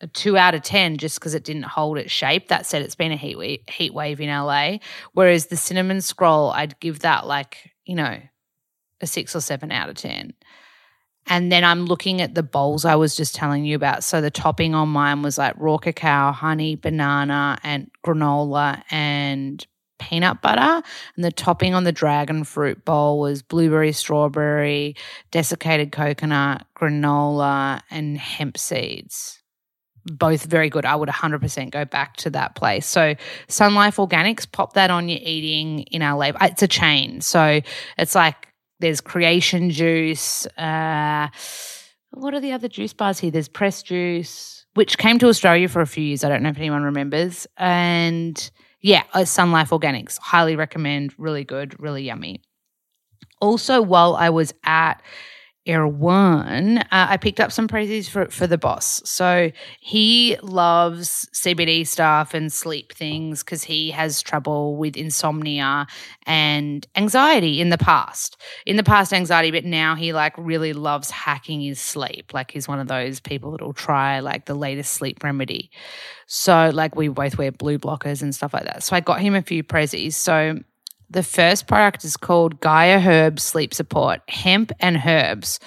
a 0.00 0.06
two 0.06 0.36
out 0.36 0.54
of 0.54 0.62
10 0.62 0.98
just 0.98 1.18
because 1.18 1.34
it 1.34 1.44
didn't 1.44 1.64
hold 1.64 1.98
its 1.98 2.12
shape. 2.12 2.48
That 2.48 2.66
said, 2.66 2.82
it's 2.82 2.94
been 2.94 3.12
a 3.12 3.16
heat 3.16 3.68
heat 3.70 3.94
wave 3.94 4.20
in 4.20 4.28
LA. 4.28 4.78
Whereas 5.12 5.46
the 5.46 5.56
cinnamon 5.56 6.00
scroll, 6.00 6.50
I'd 6.50 6.78
give 6.80 7.00
that 7.00 7.26
like, 7.26 7.72
you 7.84 7.94
know, 7.94 8.18
a 9.00 9.06
six 9.06 9.34
or 9.34 9.40
seven 9.40 9.70
out 9.72 9.88
of 9.88 9.96
10. 9.96 10.34
And 11.26 11.50
then 11.50 11.64
I'm 11.64 11.86
looking 11.86 12.20
at 12.20 12.34
the 12.34 12.42
bowls 12.42 12.84
I 12.84 12.96
was 12.96 13.16
just 13.16 13.34
telling 13.34 13.64
you 13.64 13.76
about. 13.76 14.04
So 14.04 14.20
the 14.20 14.30
topping 14.30 14.74
on 14.74 14.90
mine 14.90 15.22
was 15.22 15.38
like 15.38 15.54
raw 15.56 15.78
cacao, 15.78 16.32
honey, 16.32 16.76
banana, 16.76 17.58
and 17.62 17.90
granola 18.04 18.82
and 18.90 19.66
peanut 19.98 20.42
butter. 20.42 20.82
And 21.16 21.24
the 21.24 21.32
topping 21.32 21.72
on 21.72 21.84
the 21.84 21.92
dragon 21.92 22.44
fruit 22.44 22.84
bowl 22.84 23.20
was 23.20 23.42
blueberry, 23.42 23.92
strawberry, 23.92 24.96
desiccated 25.30 25.92
coconut, 25.92 26.66
granola, 26.76 27.80
and 27.90 28.18
hemp 28.18 28.58
seeds 28.58 29.43
both 30.06 30.44
very 30.44 30.68
good. 30.68 30.84
I 30.84 30.96
would 30.96 31.08
100% 31.08 31.70
go 31.70 31.84
back 31.84 32.16
to 32.18 32.30
that 32.30 32.54
place. 32.54 32.86
So, 32.86 33.14
Sun 33.48 33.74
Life 33.74 33.96
Organics, 33.96 34.50
pop 34.50 34.74
that 34.74 34.90
on 34.90 35.08
your 35.08 35.20
eating 35.22 35.80
in 35.90 36.02
our 36.02 36.18
label. 36.18 36.38
It's 36.42 36.62
a 36.62 36.68
chain. 36.68 37.20
So, 37.20 37.60
it's 37.98 38.14
like 38.14 38.48
there's 38.80 39.00
Kreation 39.00 39.70
juice. 39.70 40.46
Uh, 40.58 41.28
what 42.10 42.34
are 42.34 42.40
the 42.40 42.52
other 42.52 42.68
juice 42.68 42.92
bars 42.92 43.18
here? 43.18 43.30
There's 43.30 43.48
press 43.48 43.82
juice, 43.82 44.66
which 44.74 44.98
came 44.98 45.18
to 45.18 45.28
Australia 45.28 45.68
for 45.68 45.80
a 45.80 45.86
few 45.86 46.04
years. 46.04 46.22
I 46.24 46.28
don't 46.28 46.42
know 46.42 46.50
if 46.50 46.58
anyone 46.58 46.82
remembers. 46.82 47.46
And 47.56 48.50
yeah, 48.80 49.04
uh, 49.14 49.24
Sun 49.24 49.52
Life 49.52 49.70
Organics. 49.70 50.18
Highly 50.18 50.56
recommend. 50.56 51.14
Really 51.18 51.44
good, 51.44 51.80
really 51.80 52.02
yummy. 52.02 52.42
Also, 53.40 53.80
while 53.80 54.14
I 54.16 54.30
was 54.30 54.52
at 54.64 55.02
Erewhon, 55.66 56.78
uh, 56.78 56.84
I 56.90 57.16
picked 57.16 57.40
up 57.40 57.50
some 57.50 57.68
prezzies 57.68 58.06
for, 58.06 58.26
for 58.26 58.46
the 58.46 58.58
boss. 58.58 59.00
So 59.08 59.50
he 59.80 60.36
loves 60.42 61.26
CBD 61.32 61.86
stuff 61.86 62.34
and 62.34 62.52
sleep 62.52 62.92
things 62.92 63.42
because 63.42 63.64
he 63.64 63.90
has 63.92 64.20
trouble 64.20 64.76
with 64.76 64.94
insomnia 64.94 65.86
and 66.26 66.86
anxiety 66.96 67.62
in 67.62 67.70
the 67.70 67.78
past. 67.78 68.36
In 68.66 68.76
the 68.76 68.82
past, 68.82 69.14
anxiety, 69.14 69.50
but 69.50 69.64
now 69.64 69.94
he 69.94 70.12
like 70.12 70.34
really 70.36 70.74
loves 70.74 71.10
hacking 71.10 71.62
his 71.62 71.80
sleep. 71.80 72.34
Like 72.34 72.50
he's 72.50 72.68
one 72.68 72.78
of 72.78 72.88
those 72.88 73.18
people 73.20 73.52
that 73.52 73.62
will 73.62 73.72
try 73.72 74.20
like 74.20 74.44
the 74.44 74.54
latest 74.54 74.92
sleep 74.92 75.24
remedy. 75.24 75.70
So 76.26 76.70
like 76.74 76.94
we 76.94 77.08
both 77.08 77.38
wear 77.38 77.52
blue 77.52 77.78
blockers 77.78 78.20
and 78.20 78.34
stuff 78.34 78.52
like 78.52 78.64
that. 78.64 78.82
So 78.82 78.96
I 78.96 79.00
got 79.00 79.20
him 79.20 79.34
a 79.34 79.40
few 79.40 79.64
prezzies. 79.64 80.12
So 80.12 80.58
the 81.14 81.22
first 81.22 81.68
product 81.68 82.04
is 82.04 82.16
called 82.16 82.60
Gaia 82.60 82.98
Herb 82.98 83.38
Sleep 83.38 83.72
Support 83.72 84.20
Hemp 84.28 84.72
and 84.80 85.00
Herbs 85.06 85.60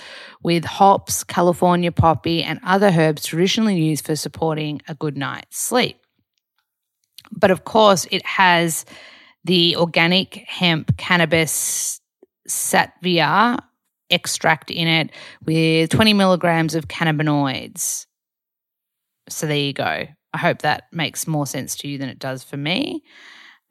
with 0.43 0.65
hops, 0.65 1.23
California 1.23 1.89
poppy, 1.91 2.43
and 2.43 2.59
other 2.63 2.89
herbs 2.89 3.25
traditionally 3.25 3.81
used 3.81 4.05
for 4.05 4.17
supporting 4.17 4.81
a 4.89 4.93
good 4.93 5.15
night's 5.15 5.57
sleep. 5.57 6.01
But 7.31 7.49
of 7.49 7.63
course, 7.63 8.05
it 8.11 8.25
has 8.25 8.83
the 9.45 9.77
organic 9.77 10.35
hemp 10.47 10.97
cannabis 10.97 12.01
sativa 12.45 13.57
extract 14.09 14.69
in 14.69 14.89
it 14.89 15.11
with 15.45 15.89
20 15.89 16.13
milligrams 16.13 16.75
of 16.75 16.89
cannabinoids. 16.89 18.05
So 19.29 19.47
there 19.47 19.55
you 19.55 19.71
go. 19.71 20.07
I 20.33 20.37
hope 20.37 20.59
that 20.63 20.87
makes 20.91 21.25
more 21.25 21.47
sense 21.47 21.77
to 21.77 21.87
you 21.87 21.97
than 21.97 22.09
it 22.09 22.19
does 22.19 22.43
for 22.43 22.57
me. 22.57 23.03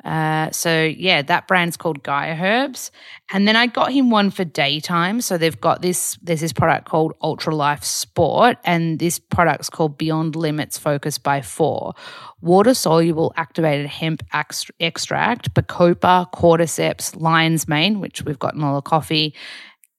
Uh, 0.04 0.50
so 0.50 0.84
yeah, 0.84 1.22
that 1.22 1.48
brand's 1.48 1.76
called 1.76 2.02
Gaia 2.02 2.36
Herbs, 2.40 2.92
and 3.32 3.48
then 3.48 3.56
I 3.56 3.66
got 3.66 3.92
him 3.92 4.10
one 4.10 4.30
for 4.30 4.44
daytime. 4.44 5.20
So 5.20 5.36
they've 5.36 5.60
got 5.60 5.82
this. 5.82 6.16
There's 6.22 6.42
this 6.42 6.52
product 6.52 6.88
called 6.88 7.14
Ultra 7.22 7.54
Life 7.54 7.82
Sport, 7.82 8.58
and 8.64 8.98
this 8.98 9.18
product's 9.18 9.70
called 9.70 9.98
Beyond 9.98 10.36
Limits 10.36 10.78
Focus 10.78 11.18
by 11.18 11.40
Four, 11.40 11.94
water 12.40 12.74
soluble 12.74 13.32
activated 13.36 13.86
hemp 13.86 14.22
extract, 14.32 15.54
bacopa, 15.54 16.30
cordyceps, 16.32 17.18
lion's 17.20 17.66
mane, 17.66 17.98
which 17.98 18.22
we've 18.22 18.38
got 18.38 18.54
in 18.54 18.62
all 18.62 18.76
the 18.76 18.82
coffee, 18.82 19.34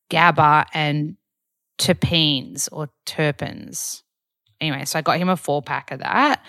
GABA, 0.10 0.68
and 0.74 1.18
terpenes 1.80 2.70
or 2.72 2.90
terpenes 3.06 4.04
anyway, 4.62 4.86
so 4.86 5.00
I 5.00 5.02
got 5.02 5.18
him 5.18 5.30
a 5.30 5.38
four 5.38 5.62
pack 5.62 5.92
of 5.92 6.00
that. 6.00 6.44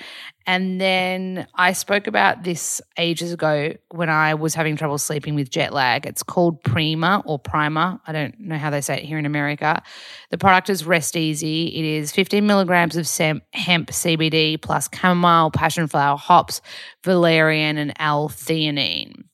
And 0.46 0.80
then 0.80 1.46
I 1.54 1.72
spoke 1.72 2.06
about 2.06 2.42
this 2.42 2.80
ages 2.96 3.34
ago 3.34 3.74
when 3.90 4.08
I 4.08 4.32
was 4.32 4.54
having 4.54 4.76
trouble 4.76 4.96
sleeping 4.96 5.34
with 5.34 5.50
jet 5.50 5.74
lag. 5.74 6.06
It's 6.06 6.22
called 6.22 6.62
Prima 6.62 7.22
or 7.26 7.38
Primer. 7.38 8.00
I 8.06 8.12
don't 8.12 8.40
know 8.40 8.56
how 8.56 8.70
they 8.70 8.80
say 8.80 8.96
it 8.96 9.04
here 9.04 9.18
in 9.18 9.26
America. 9.26 9.82
The 10.30 10.38
product 10.38 10.70
is 10.70 10.86
Rest 10.86 11.16
Easy. 11.16 11.66
It 11.66 11.84
is 11.84 12.12
15 12.12 12.46
milligrams 12.46 12.96
of 12.96 13.06
hemp 13.52 13.90
CBD 13.90 14.60
plus 14.60 14.88
chamomile, 14.94 15.50
passion 15.50 15.86
flower, 15.86 16.16
hops, 16.16 16.62
valerian, 17.04 17.76
and 17.76 17.92
L-theanine. 17.98 19.24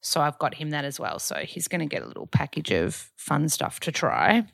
So 0.00 0.20
I've 0.20 0.38
got 0.38 0.54
him 0.54 0.70
that 0.70 0.84
as 0.84 0.98
well. 0.98 1.20
So 1.20 1.36
he's 1.36 1.68
going 1.68 1.80
to 1.80 1.86
get 1.86 2.02
a 2.02 2.06
little 2.06 2.26
package 2.26 2.72
of 2.72 3.10
fun 3.16 3.48
stuff 3.48 3.78
to 3.80 3.92
try 3.92 4.44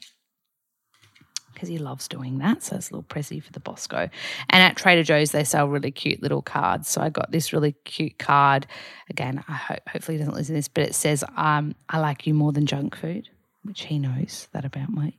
because 1.56 1.70
he 1.70 1.78
loves 1.78 2.06
doing 2.06 2.38
that. 2.38 2.62
So 2.62 2.76
it's 2.76 2.90
a 2.90 2.92
little 2.92 3.08
pressy 3.08 3.42
for 3.42 3.50
the 3.50 3.60
Bosco. 3.60 4.10
And 4.50 4.62
at 4.62 4.76
Trader 4.76 5.02
Joe's, 5.02 5.32
they 5.32 5.42
sell 5.42 5.66
really 5.66 5.90
cute 5.90 6.22
little 6.22 6.42
cards. 6.42 6.88
So 6.88 7.00
I 7.00 7.08
got 7.08 7.32
this 7.32 7.50
really 7.50 7.72
cute 7.84 8.18
card. 8.18 8.66
Again, 9.08 9.42
I 9.48 9.54
hope 9.54 9.80
hopefully 9.88 10.18
he 10.18 10.18
doesn't 10.18 10.34
listen 10.34 10.54
to 10.54 10.58
this, 10.58 10.68
but 10.68 10.84
it 10.84 10.94
says, 10.94 11.24
um, 11.36 11.74
"I 11.88 11.98
like 11.98 12.26
you 12.26 12.34
more 12.34 12.52
than 12.52 12.66
junk 12.66 12.94
food." 12.94 13.30
Which 13.62 13.86
he 13.86 13.98
knows 13.98 14.46
that 14.52 14.64
about 14.64 14.90
me. 14.90 15.18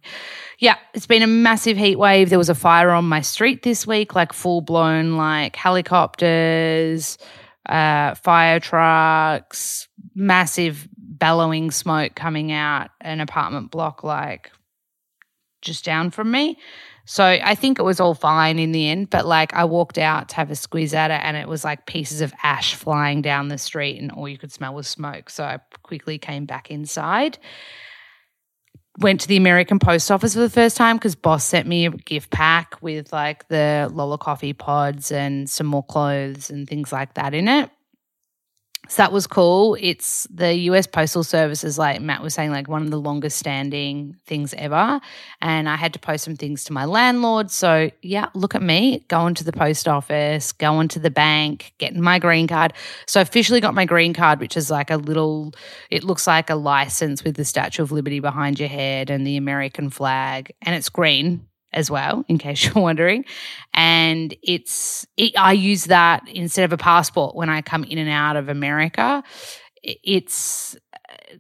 Yeah, 0.60 0.78
it's 0.94 1.06
been 1.06 1.22
a 1.22 1.28
massive 1.28 1.76
heat 1.76 1.98
wave. 1.98 2.30
There 2.30 2.38
was 2.38 2.48
a 2.48 2.56
fire 2.56 2.92
on 2.92 3.04
my 3.04 3.20
street 3.20 3.64
this 3.64 3.86
week, 3.86 4.16
like 4.16 4.32
full 4.32 4.62
blown, 4.62 5.18
like 5.18 5.58
helicopters, 5.58 7.18
uh, 7.68 8.16
fire 8.16 8.62
trucks, 8.62 9.90
massive 10.16 10.88
bellowing 10.96 11.72
smoke 11.72 12.16
coming 12.16 12.52
out 12.52 12.90
an 13.02 13.20
apartment 13.20 13.72
block 13.72 14.04
like 14.04 14.52
just 15.62 15.86
down 15.86 16.12
from 16.12 16.32
me. 16.32 16.58
So 17.10 17.24
I 17.24 17.56
think 17.56 17.80
it 17.80 17.84
was 17.84 18.02
all 18.02 18.14
fine 18.14 18.60
in 18.60 18.74
the 18.74 18.90
end, 18.90 19.10
but 19.10 19.26
like 19.26 19.54
I 19.54 19.64
walked 19.64 19.98
out 19.98 20.28
to 20.30 20.36
have 20.36 20.52
a 20.52 20.56
squeeze 20.56 20.94
at 20.94 21.10
it 21.10 21.22
and 21.24 21.38
it 21.38 21.48
was 21.48 21.64
like 21.64 21.86
pieces 21.86 22.20
of 22.20 22.34
ash 22.44 22.76
flying 22.76 23.22
down 23.22 23.48
the 23.48 23.58
street 23.58 24.02
and 24.02 24.12
all 24.12 24.28
you 24.28 24.38
could 24.38 24.52
smell 24.52 24.74
was 24.74 24.90
smoke. 24.90 25.30
So 25.30 25.46
I 25.46 25.60
quickly 25.84 26.18
came 26.18 26.46
back 26.46 26.70
inside. 26.70 27.38
Went 29.00 29.22
to 29.22 29.28
the 29.30 29.38
American 29.38 29.80
post 29.80 30.12
office 30.12 30.34
for 30.34 30.42
the 30.42 30.50
first 30.50 30.76
time 30.76 30.98
because 30.98 31.16
boss 31.16 31.46
sent 31.46 31.66
me 31.66 31.86
a 31.86 31.92
gift 31.92 32.30
pack 32.30 32.76
with 32.82 33.14
like 33.14 33.48
the 33.48 33.90
Lola 33.94 34.18
coffee 34.18 34.54
pods 34.54 35.10
and 35.10 35.50
some 35.50 35.68
more 35.68 35.84
clothes 35.84 36.50
and 36.50 36.68
things 36.68 36.92
like 36.92 37.14
that 37.14 37.34
in 37.34 37.48
it. 37.48 37.70
So 38.90 39.02
that 39.02 39.12
was 39.12 39.28
cool. 39.28 39.78
It's 39.80 40.28
the 40.30 40.54
US 40.54 40.88
Postal 40.88 41.24
Service 41.24 41.64
is 41.64 41.78
like 41.78 42.02
Matt 42.02 42.22
was 42.22 42.34
saying, 42.34 42.52
like 42.52 42.68
one 42.68 42.82
of 42.82 42.92
the 42.92 43.00
longest 43.00 43.38
standing 43.38 44.16
things 44.26 44.54
ever. 44.54 45.00
And 45.42 45.70
I 45.70 45.76
had 45.76 45.94
to 45.94 46.00
post 46.00 46.24
some 46.24 46.36
things 46.36 46.64
to 46.66 46.74
my 46.74 46.86
landlord. 46.86 47.52
So 47.52 47.92
yeah, 48.02 48.30
look 48.34 48.56
at 48.56 48.62
me 48.62 49.06
going 49.08 49.34
to 49.36 49.44
the 49.44 49.52
post 49.52 49.88
office, 49.88 50.52
going 50.52 50.88
to 50.90 51.00
the 51.00 51.12
bank, 51.12 51.74
getting 51.78 52.02
my 52.02 52.20
green 52.20 52.48
card. 52.48 52.74
So 53.06 53.20
I 53.20 53.24
officially 53.24 53.62
got 53.62 53.74
my 53.74 53.86
green 53.86 54.14
card, 54.14 54.40
which 54.40 54.56
is 54.56 54.72
like 54.72 54.90
a 54.90 54.98
little 54.98 55.54
it 55.90 56.04
looks 56.04 56.28
like 56.28 56.50
a 56.50 56.56
license 56.56 57.24
with 57.24 57.36
the 57.36 57.46
Statue 57.46 57.84
of 57.84 57.92
Liberty 57.92 58.20
behind 58.20 58.60
your 58.60 58.70
head 58.70 59.10
and 59.10 59.26
the 59.26 59.38
American 59.38 59.90
flag. 59.90 60.52
And 60.62 60.76
it's 60.76 60.90
green 60.90 61.48
as 61.78 61.92
well, 61.92 62.26
in 62.28 62.40
case 62.40 62.66
you're 62.76 62.84
wondering. 62.84 63.24
And 63.74 64.36
it's, 64.42 65.06
it, 65.16 65.38
I 65.38 65.54
use 65.54 65.86
that 65.86 66.28
instead 66.28 66.66
of 66.66 66.74
a 66.74 66.78
passport 66.78 67.36
when 67.36 67.50
I 67.50 67.62
come 67.62 67.84
in 67.86 68.00
and 68.00 68.10
out 68.10 68.36
of 68.36 68.50
America. 68.50 69.24
It's, 69.84 70.76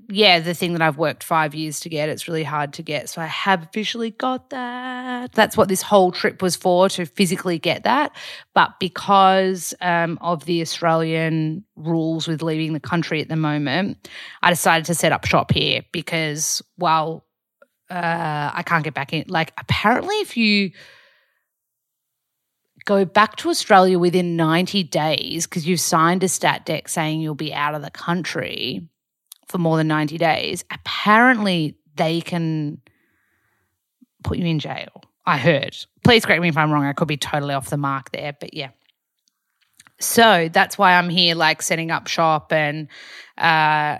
yeah, 0.07 0.39
the 0.39 0.53
thing 0.53 0.73
that 0.73 0.81
I've 0.81 0.97
worked 0.97 1.23
five 1.23 1.55
years 1.55 1.79
to 1.81 1.89
get. 1.89 2.07
It's 2.07 2.27
really 2.27 2.43
hard 2.43 2.73
to 2.73 2.83
get. 2.83 3.09
So 3.09 3.21
I 3.21 3.25
have 3.25 3.63
officially 3.63 4.11
got 4.11 4.51
that. 4.51 5.33
That's 5.33 5.57
what 5.57 5.69
this 5.69 5.81
whole 5.81 6.11
trip 6.11 6.41
was 6.41 6.55
for 6.55 6.87
to 6.89 7.05
physically 7.05 7.57
get 7.57 7.83
that. 7.83 8.15
But 8.53 8.79
because 8.79 9.73
um, 9.81 10.19
of 10.21 10.45
the 10.45 10.61
Australian 10.61 11.65
rules 11.75 12.27
with 12.27 12.43
leaving 12.43 12.73
the 12.73 12.79
country 12.79 13.21
at 13.21 13.27
the 13.27 13.35
moment, 13.35 14.07
I 14.43 14.51
decided 14.51 14.85
to 14.85 14.95
set 14.95 15.11
up 15.11 15.25
shop 15.25 15.51
here 15.51 15.81
because 15.91 16.61
while 16.75 17.26
uh, 17.89 18.51
I 18.53 18.63
can't 18.65 18.83
get 18.83 18.93
back 18.93 19.13
in, 19.13 19.25
like 19.27 19.53
apparently 19.57 20.15
if 20.15 20.37
you 20.37 20.71
go 22.85 23.05
back 23.05 23.35
to 23.37 23.49
Australia 23.49 23.99
within 23.99 24.35
90 24.35 24.83
days 24.83 25.45
because 25.45 25.67
you've 25.67 25.79
signed 25.79 26.23
a 26.23 26.27
stat 26.27 26.65
dec 26.65 26.89
saying 26.89 27.19
you'll 27.19 27.35
be 27.35 27.53
out 27.53 27.75
of 27.75 27.81
the 27.81 27.91
country 27.91 28.87
for 29.47 29.57
more 29.57 29.77
than 29.77 29.87
90 29.87 30.17
days, 30.17 30.63
apparently 30.71 31.77
they 31.95 32.21
can 32.21 32.81
put 34.23 34.37
you 34.37 34.45
in 34.45 34.59
jail. 34.59 35.01
I 35.25 35.37
heard. 35.37 35.75
Please 36.03 36.25
correct 36.25 36.41
me 36.41 36.47
if 36.47 36.57
I'm 36.57 36.71
wrong. 36.71 36.85
I 36.85 36.93
could 36.93 37.07
be 37.07 37.17
totally 37.17 37.53
off 37.53 37.69
the 37.69 37.77
mark 37.77 38.11
there, 38.11 38.33
but 38.39 38.53
yeah. 38.53 38.69
So 39.99 40.49
that's 40.51 40.77
why 40.77 40.93
I'm 40.93 41.09
here, 41.09 41.35
like 41.35 41.61
setting 41.61 41.91
up 41.91 42.07
shop 42.07 42.53
and 42.53 42.87
uh, 43.37 43.99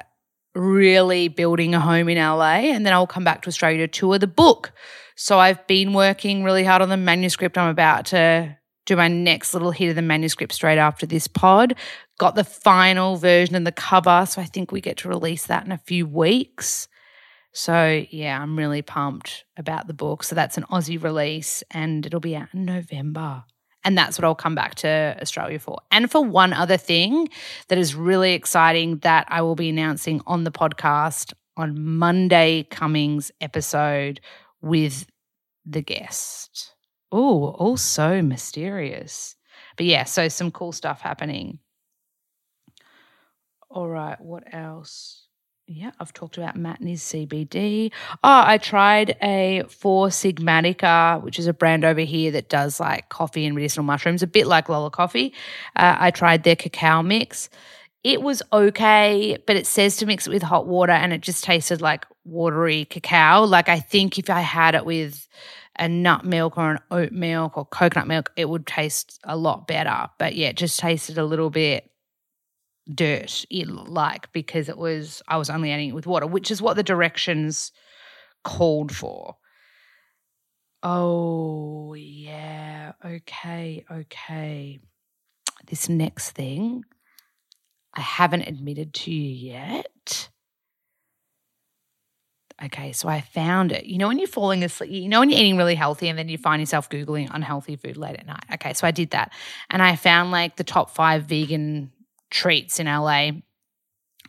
really 0.58 1.28
building 1.28 1.76
a 1.76 1.80
home 1.80 2.10
in 2.10 2.18
LA. 2.18 2.72
And 2.72 2.86
then 2.86 2.94
I'll 2.94 3.08
come 3.08 3.24
back 3.24 3.44
to 3.44 3.48
Australia 3.48 3.88
to 3.88 3.88
tour 3.88 4.18
the 4.18 4.28
book. 4.28 4.72
So 5.16 5.40
I've 5.40 5.66
been 5.68 5.94
working 5.94 6.44
really 6.44 6.64
hard 6.64 6.82
on 6.82 6.90
the 6.90 6.98
manuscript. 6.98 7.58
I'm 7.58 7.70
about 7.70 8.06
to 8.08 8.58
do 8.86 8.96
my 8.96 9.08
next 9.08 9.54
little 9.54 9.72
hit 9.72 9.90
of 9.90 9.96
the 9.96 10.02
manuscript 10.02 10.54
straight 10.54 10.78
after 10.78 11.06
this 11.06 11.28
pod. 11.28 11.76
Got 12.18 12.36
the 12.36 12.44
final 12.44 13.18
version 13.18 13.56
and 13.56 13.68
the 13.68 13.72
cover. 13.72 14.26
So 14.28 14.42
I 14.42 14.46
think 14.46 14.72
we 14.72 14.82
get 14.82 14.98
to 14.98 15.10
release 15.10 15.46
that 15.48 15.66
in 15.66 15.72
a 15.72 15.78
few 15.78 16.06
weeks. 16.06 16.88
So 17.52 18.04
yeah, 18.10 18.42
I'm 18.42 18.58
really 18.58 18.82
pumped 18.82 19.46
about 19.58 19.88
the 19.88 19.94
book. 19.94 20.24
So 20.24 20.36
that's 20.36 20.58
an 20.58 20.66
Aussie 20.72 21.02
release 21.02 21.64
and 21.72 22.06
it'll 22.06 22.20
be 22.20 22.36
out 22.36 22.50
in 22.54 22.66
November. 22.66 23.44
And 23.88 23.98
that's 23.98 24.20
what 24.20 24.26
I'll 24.26 24.36
come 24.36 24.54
back 24.54 24.76
to 24.76 25.18
Australia 25.22 25.60
for. 25.60 25.80
And 25.92 26.12
for 26.12 26.22
one 26.22 26.52
other 26.52 26.76
thing 26.76 27.30
that 27.70 27.78
is 27.78 27.96
really 27.96 28.34
exciting 28.34 28.98
that 28.98 29.26
I 29.30 29.42
will 29.42 29.56
be 29.56 29.70
announcing 29.70 30.20
on 30.28 30.44
the 30.44 30.52
podcast 30.52 31.32
on 31.56 31.82
Monday 31.82 32.68
Cummings 32.70 33.32
episode 33.40 34.20
with 34.62 35.08
the 35.66 35.82
guest. 35.82 36.74
Oh, 37.14 37.52
also 37.52 38.22
mysterious. 38.22 39.38
But 39.78 39.86
yeah, 39.86 40.04
so 40.04 40.28
some 40.28 40.52
cool 40.52 40.74
stuff 40.74 41.00
happening. 41.00 41.60
All 43.70 43.88
right, 43.88 44.20
what 44.20 44.54
else? 44.54 45.27
Yeah, 45.70 45.92
I've 46.00 46.14
talked 46.14 46.38
about 46.38 46.82
his 46.82 47.02
CBD. 47.02 47.92
Oh, 48.24 48.44
I 48.46 48.58
tried 48.58 49.18
a 49.22 49.64
Four 49.68 50.08
Sigmatica, 50.08 51.22
which 51.22 51.38
is 51.38 51.48
a 51.48 51.52
brand 51.52 51.84
over 51.84 52.00
here 52.00 52.32
that 52.32 52.48
does 52.48 52.80
like 52.80 53.10
coffee 53.10 53.46
and 53.46 53.54
medicinal 53.54 53.84
mushrooms, 53.84 54.24
a 54.24 54.28
bit 54.28 54.48
like 54.48 54.70
Lola 54.70 54.90
Coffee. 54.90 55.34
Uh, 55.76 55.98
I 56.00 56.12
tried 56.12 56.44
their 56.44 56.56
cacao 56.56 57.02
mix. 57.02 57.50
It 58.06 58.22
was 58.22 58.42
okay, 58.54 59.38
but 59.46 59.58
it 59.58 59.68
says 59.68 59.98
to 59.98 60.06
mix 60.06 60.26
it 60.26 60.30
with 60.30 60.42
hot 60.42 60.68
water 60.68 60.94
and 60.94 61.12
it 61.12 61.20
just 61.20 61.44
tasted 61.44 61.82
like 61.82 62.06
watery 62.24 62.86
cacao. 62.86 63.44
Like 63.44 63.68
I 63.68 63.82
think 63.82 64.18
if 64.18 64.30
I 64.30 64.40
had 64.40 64.74
it 64.74 64.86
with 64.86 65.28
a 65.78 65.90
nut 65.90 66.24
milk 66.24 66.58
or 66.58 66.72
an 66.72 66.80
oat 66.92 67.12
milk 67.12 67.58
or 67.58 67.66
coconut 67.66 68.08
milk, 68.08 68.32
it 68.38 68.48
would 68.48 68.68
taste 68.68 69.20
a 69.26 69.36
lot 69.36 69.68
better. 69.68 70.08
But 70.18 70.36
yeah, 70.36 70.48
it 70.48 70.56
just 70.56 70.80
tasted 70.80 71.18
a 71.18 71.26
little 71.26 71.50
bit 71.50 71.92
dirt 72.94 73.46
like 73.52 74.32
because 74.32 74.70
it 74.70 74.78
was 74.78 75.22
I 75.28 75.38
was 75.38 75.50
only 75.50 75.72
adding 75.72 75.90
it 75.90 75.96
with 75.96 76.08
water, 76.08 76.28
which 76.28 76.52
is 76.52 76.62
what 76.62 76.76
the 76.76 76.84
directions 76.84 77.72
called 78.44 78.96
for. 78.96 79.38
Oh 80.84 81.94
yeah, 81.94 82.94
okay, 83.04 83.86
okay. 83.92 84.80
This 85.66 85.90
next 85.90 86.32
thing 86.32 86.84
I 87.94 88.02
haven't 88.02 88.48
admitted 88.48 88.94
to 88.94 89.12
you 89.12 89.52
yet 89.54 90.30
okay, 92.64 92.92
so 92.92 93.08
I 93.08 93.22
found 93.22 93.72
it. 93.72 93.86
You 93.86 93.98
know, 93.98 94.08
when 94.08 94.18
you're 94.18 94.28
falling 94.28 94.64
asleep, 94.64 94.92
you 94.92 95.08
know, 95.08 95.20
when 95.20 95.30
you're 95.30 95.40
eating 95.40 95.58
really 95.58 95.76
healthy 95.76 96.08
and 96.08 96.18
then 96.18 96.30
you 96.30 96.38
find 96.38 96.62
yourself 96.62 96.90
Googling 96.90 97.30
unhealthy 97.32 97.76
food 97.76 97.98
late 97.98 98.18
at 98.18 98.26
night. 98.26 98.44
Okay, 98.56 98.74
so 98.74 98.88
I 98.88 98.92
did 98.92 99.12
that. 99.12 99.32
And 99.70 99.82
I 99.82 99.96
found 99.96 100.32
like 100.32 100.56
the 100.56 100.64
top 100.64 100.90
five 100.90 101.24
vegan 101.26 101.92
treats 102.30 102.80
in 102.80 102.88
LA 102.88 103.32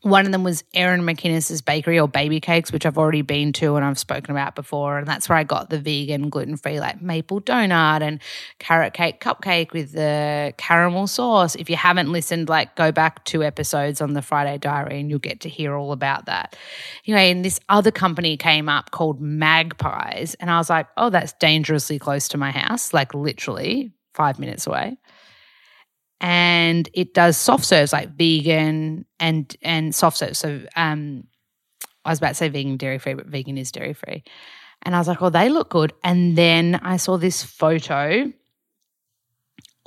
one 0.03 0.27
of 0.27 0.33
them 0.33 0.45
was 0.45 0.65
Erin 0.75 1.05
McKenna's 1.05 1.61
Bakery 1.61 1.99
or 1.99 2.09
Baby 2.09 2.41
Cakes, 2.41 2.73
which 2.73 2.87
I've 2.87 2.99
already 2.99 3.23
been 3.23 3.53
to 3.55 3.77
and 3.77 3.85
I've 3.85 3.99
spoken 3.99 4.31
about 4.31 4.55
before. 4.55 4.99
And 4.99 5.07
that's 5.07 5.29
where 5.29 5.39
I 5.39 5.45
got 5.45 5.71
the 5.71 5.79
vegan, 5.79 6.29
gluten 6.29 6.57
free, 6.57 6.81
like 6.81 7.03
maple 7.03 7.41
donut 7.41 8.01
and 8.03 8.21
carrot 8.59 8.95
cake 8.95 9.21
cupcake 9.21 9.73
with 9.73 9.93
the 9.93 10.55
caramel 10.57 11.07
sauce. 11.07 11.55
If 11.57 11.69
you 11.69 11.77
haven't 11.77 12.13
listened, 12.13 12.49
like 12.49 12.77
go 12.77 12.93
back 12.93 13.25
two 13.25 13.43
episodes 13.43 14.01
on 14.01 14.13
the 14.13 14.23
Friday 14.23 14.59
Diary 14.59 15.01
and 15.01 15.11
you'll 15.11 15.19
get 15.19 15.41
to 15.41 15.49
hear 15.49 15.75
all 15.75 15.93
about 15.93 16.27
that. 16.27 16.57
Anyway, 17.07 17.31
and 17.31 17.45
this 17.45 17.61
other 17.69 17.91
company 17.91 18.37
came 18.37 18.69
up 18.69 18.91
called 18.91 19.21
Magpies. 19.21 20.35
And 20.39 20.51
I 20.51 20.59
was 20.59 20.71
like, 20.71 20.87
oh, 20.97 21.11
that's 21.11 21.33
dangerously 21.35 21.99
close 21.99 22.29
to 22.29 22.39
my 22.39 22.51
house, 22.51 22.93
like 22.93 23.15
literally 23.15 23.93
five 24.15 24.39
minutes 24.39 24.67
away 24.67 24.97
and 26.21 26.89
it 26.95 27.15
does 27.15 27.37
soft 27.37 27.65
serves 27.65 27.93
like 27.93 28.17
vegan 28.17 29.05
and 29.21 29.57
and 29.63 29.95
soft 29.95 30.19
serves. 30.19 30.39
So 30.39 30.63
um, 30.77 31.25
I 32.05 32.11
was 32.11 32.19
about 32.19 32.29
to 32.29 32.35
say 32.35 32.49
vegan 32.49 32.77
dairy 32.77 32.99
free, 32.99 33.15
but 33.15 33.27
vegan 33.27 33.59
is 33.59 33.73
dairy 33.73 33.95
free. 33.95 34.25
And 34.83 34.95
I 34.95 34.99
was 34.99 35.09
like, 35.09 35.21
oh, 35.21 35.31
they 35.31 35.49
look 35.49 35.71
good. 35.71 35.93
And 36.05 36.37
then 36.37 36.77
I 36.83 36.97
saw 36.97 37.17
this 37.17 37.43
photo. 37.43 38.33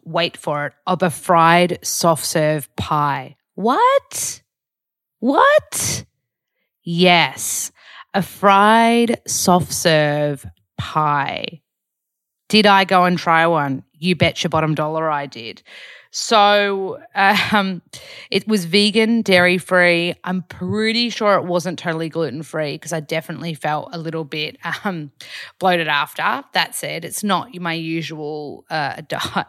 Wait 0.03 0.35
for 0.35 0.65
it 0.67 0.73
of 0.87 1.03
a 1.03 1.09
fried 1.09 1.79
soft 1.83 2.25
serve 2.25 2.73
pie. 2.75 3.35
What? 3.55 4.41
What? 5.19 6.05
Yes, 6.83 7.71
a 8.13 8.23
fried 8.23 9.21
soft 9.27 9.71
serve 9.71 10.45
pie. 10.77 11.61
Did 12.49 12.65
I 12.65 12.83
go 12.83 13.05
and 13.05 13.17
try 13.17 13.45
one? 13.45 13.83
You 13.93 14.15
bet 14.15 14.43
your 14.43 14.49
bottom 14.49 14.73
dollar 14.73 15.09
I 15.09 15.27
did. 15.27 15.61
So 16.13 16.99
um, 17.15 17.81
it 18.29 18.45
was 18.45 18.65
vegan, 18.65 19.21
dairy 19.21 19.57
free. 19.57 20.13
I'm 20.25 20.43
pretty 20.43 21.09
sure 21.09 21.35
it 21.35 21.45
wasn't 21.45 21.79
totally 21.79 22.09
gluten 22.09 22.43
free 22.43 22.73
because 22.73 22.91
I 22.91 22.99
definitely 22.99 23.53
felt 23.53 23.89
a 23.93 23.97
little 23.97 24.25
bit 24.25 24.57
um, 24.83 25.11
bloated 25.57 25.87
after. 25.87 26.43
That 26.53 26.75
said, 26.75 27.05
it's 27.05 27.23
not 27.23 27.55
my 27.55 27.73
usual 27.73 28.65
uh, 28.69 29.01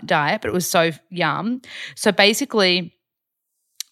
diet, 0.04 0.40
but 0.40 0.48
it 0.48 0.54
was 0.54 0.70
so 0.70 0.92
yum. 1.10 1.62
So 1.96 2.12
basically, 2.12 2.96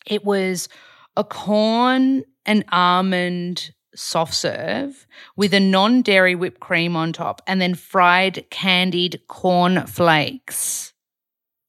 it 0.07 0.25
was 0.25 0.69
a 1.17 1.25
corn 1.25 2.23
and 2.47 2.65
almond 2.71 3.73
soft 3.97 4.35
serve 4.35 5.09
with 5.37 5.53
a 5.53 5.61
non 5.61 6.03
dairy 6.03 6.37
whipped 6.37 6.61
cream 6.61 6.95
on 6.95 7.13
top 7.13 7.43
and 7.49 7.61
then 7.61 7.75
fried 7.75 8.49
candied 8.51 9.21
corn 9.27 9.87
flakes. 9.89 10.93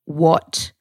What? 0.06 0.74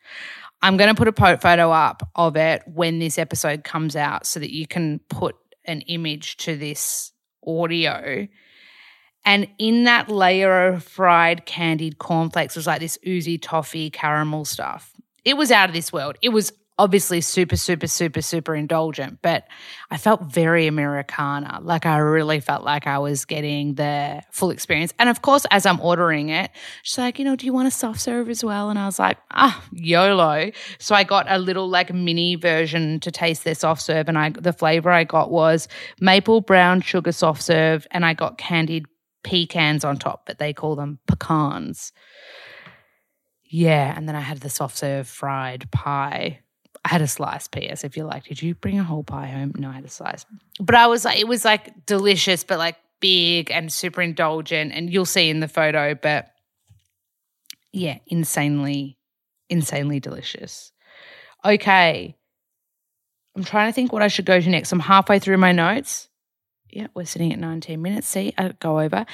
I'm 0.63 0.77
going 0.77 0.95
to 0.95 1.05
put 1.05 1.09
a 1.09 1.39
photo 1.39 1.71
up 1.71 2.09
of 2.15 2.37
it 2.37 2.63
when 2.67 2.99
this 2.99 3.19
episode 3.19 3.65
comes 3.65 3.97
out 3.97 4.27
so 4.27 4.41
that 4.41 4.53
you 4.53 4.67
can 4.67 5.01
put 5.09 5.37
an 5.65 5.81
image 5.83 6.37
to 6.39 6.57
this 6.57 7.13
audio. 7.47 8.29
And 9.25 9.49
in 9.59 9.85
that 9.85 10.09
layer 10.09 10.69
of 10.69 10.83
fried 10.83 11.47
candied 11.47 11.99
cornflakes 11.99 12.57
was 12.57 12.67
like 12.67 12.81
this 12.81 12.99
oozy 13.07 13.39
toffee 13.39 13.91
caramel 13.91 14.45
stuff. 14.45 14.93
It 15.25 15.37
was 15.37 15.51
out 15.51 15.69
of 15.69 15.75
this 15.75 15.93
world. 15.93 16.17
It 16.23 16.31
was 16.31 16.53
obviously 16.81 17.21
super, 17.21 17.57
super, 17.57 17.87
super, 17.87 18.23
super 18.23 18.55
indulgent, 18.55 19.19
but 19.21 19.47
I 19.91 19.99
felt 19.99 20.23
very 20.23 20.67
Americana. 20.67 21.59
Like 21.61 21.85
I 21.85 21.99
really 21.99 22.41
felt 22.41 22.65
like 22.65 22.87
I 22.87 22.99
was 22.99 23.27
getting 23.27 23.75
the 23.75 24.23
full 24.31 24.51
experience. 24.51 24.95
And 24.99 25.11
of 25.11 25.21
course, 25.21 25.45
as 25.51 25.67
I'm 25.67 25.79
ordering 25.81 26.31
it, 26.31 26.51
she's 26.83 26.97
like, 26.97 27.19
you 27.19 27.27
know, 27.27 27.37
do 27.37 27.45
you 27.45 27.53
want 27.53 27.69
a 27.69 27.71
soft 27.71 28.01
serve 28.01 28.31
as 28.31 28.43
well? 28.43 28.71
And 28.71 28.79
I 28.79 28.87
was 28.87 28.99
like, 28.99 29.19
ah, 29.31 29.63
YOLO. 29.73 30.53
So 30.79 30.95
I 30.95 31.05
got 31.05 31.27
a 31.29 31.37
little 31.37 31.69
like 31.69 31.93
mini 31.93 32.35
version 32.37 32.99
to 33.01 33.11
taste 33.11 33.45
their 33.45 33.55
soft 33.55 33.83
serve. 33.83 34.09
And 34.09 34.17
I 34.17 34.31
the 34.31 34.55
flavor 34.55 34.91
I 34.91 35.05
got 35.05 35.31
was 35.31 35.69
maple 36.01 36.41
brown 36.41 36.81
sugar 36.81 37.13
soft 37.13 37.43
serve, 37.43 37.87
and 37.91 38.07
I 38.07 38.15
got 38.15 38.39
candied 38.39 38.87
pecans 39.23 39.85
on 39.85 39.99
top, 39.99 40.25
but 40.25 40.39
they 40.39 40.55
call 40.55 40.77
them 40.77 40.99
pecans. 41.07 41.93
Yeah, 43.45 43.95
and 43.95 44.09
then 44.09 44.17
I 44.17 44.21
had 44.21 44.41
the 44.41 44.49
soft 44.49 44.79
serve 44.79 45.07
fried 45.07 45.71
pie 45.71 46.41
I 46.85 46.89
had 46.89 47.03
a 47.03 47.07
slice. 47.07 47.47
P.S. 47.49 47.85
If 47.85 47.97
you 47.97 48.05
like, 48.05 48.25
did 48.25 48.43
you 48.43 48.55
bring 48.55 48.79
a 48.79 48.85
whole 48.85 49.05
pie 49.05 49.27
home? 49.27 49.53
No, 49.57 49.69
I 49.69 49.73
had 49.73 49.85
a 49.85 49.91
slice. 49.91 50.25
But 50.59 50.75
I 50.75 50.87
was 50.87 51.05
like, 51.05 51.19
it 51.19 51.29
was 51.29 51.45
like 51.45 51.87
delicious, 51.87 52.43
but 52.45 52.59
like 52.59 52.77
big 53.01 53.51
and 53.51 53.73
super 53.73 54.03
indulgent, 54.03 54.73
and 54.73 54.93
you'll 54.93 55.07
see 55.07 55.29
in 55.29 55.41
the 55.41 55.49
photo, 55.49 55.95
but 55.95 56.31
yeah, 57.73 57.99
insanely, 58.07 58.99
insanely 59.49 60.01
delicious. 60.01 60.73
Okay. 61.45 62.17
I'm 63.37 63.45
trying 63.45 63.69
to 63.69 63.73
think 63.73 63.93
what 63.93 64.03
I 64.03 64.09
should 64.09 64.27
go 64.27 64.41
to 64.41 64.51
next. 64.51 64.73
I'm 64.73 64.81
halfway 64.81 65.19
through 65.19 65.39
my 65.39 65.53
notes. 65.53 66.09
Yeah, 66.69 66.89
we're 66.95 67.05
sitting 67.05 67.33
at 67.33 67.39
19 67.39 67.81
minutes. 67.81 68.09
See, 68.09 68.33
I 68.37 68.53
go 68.59 68.81
over. 68.81 69.07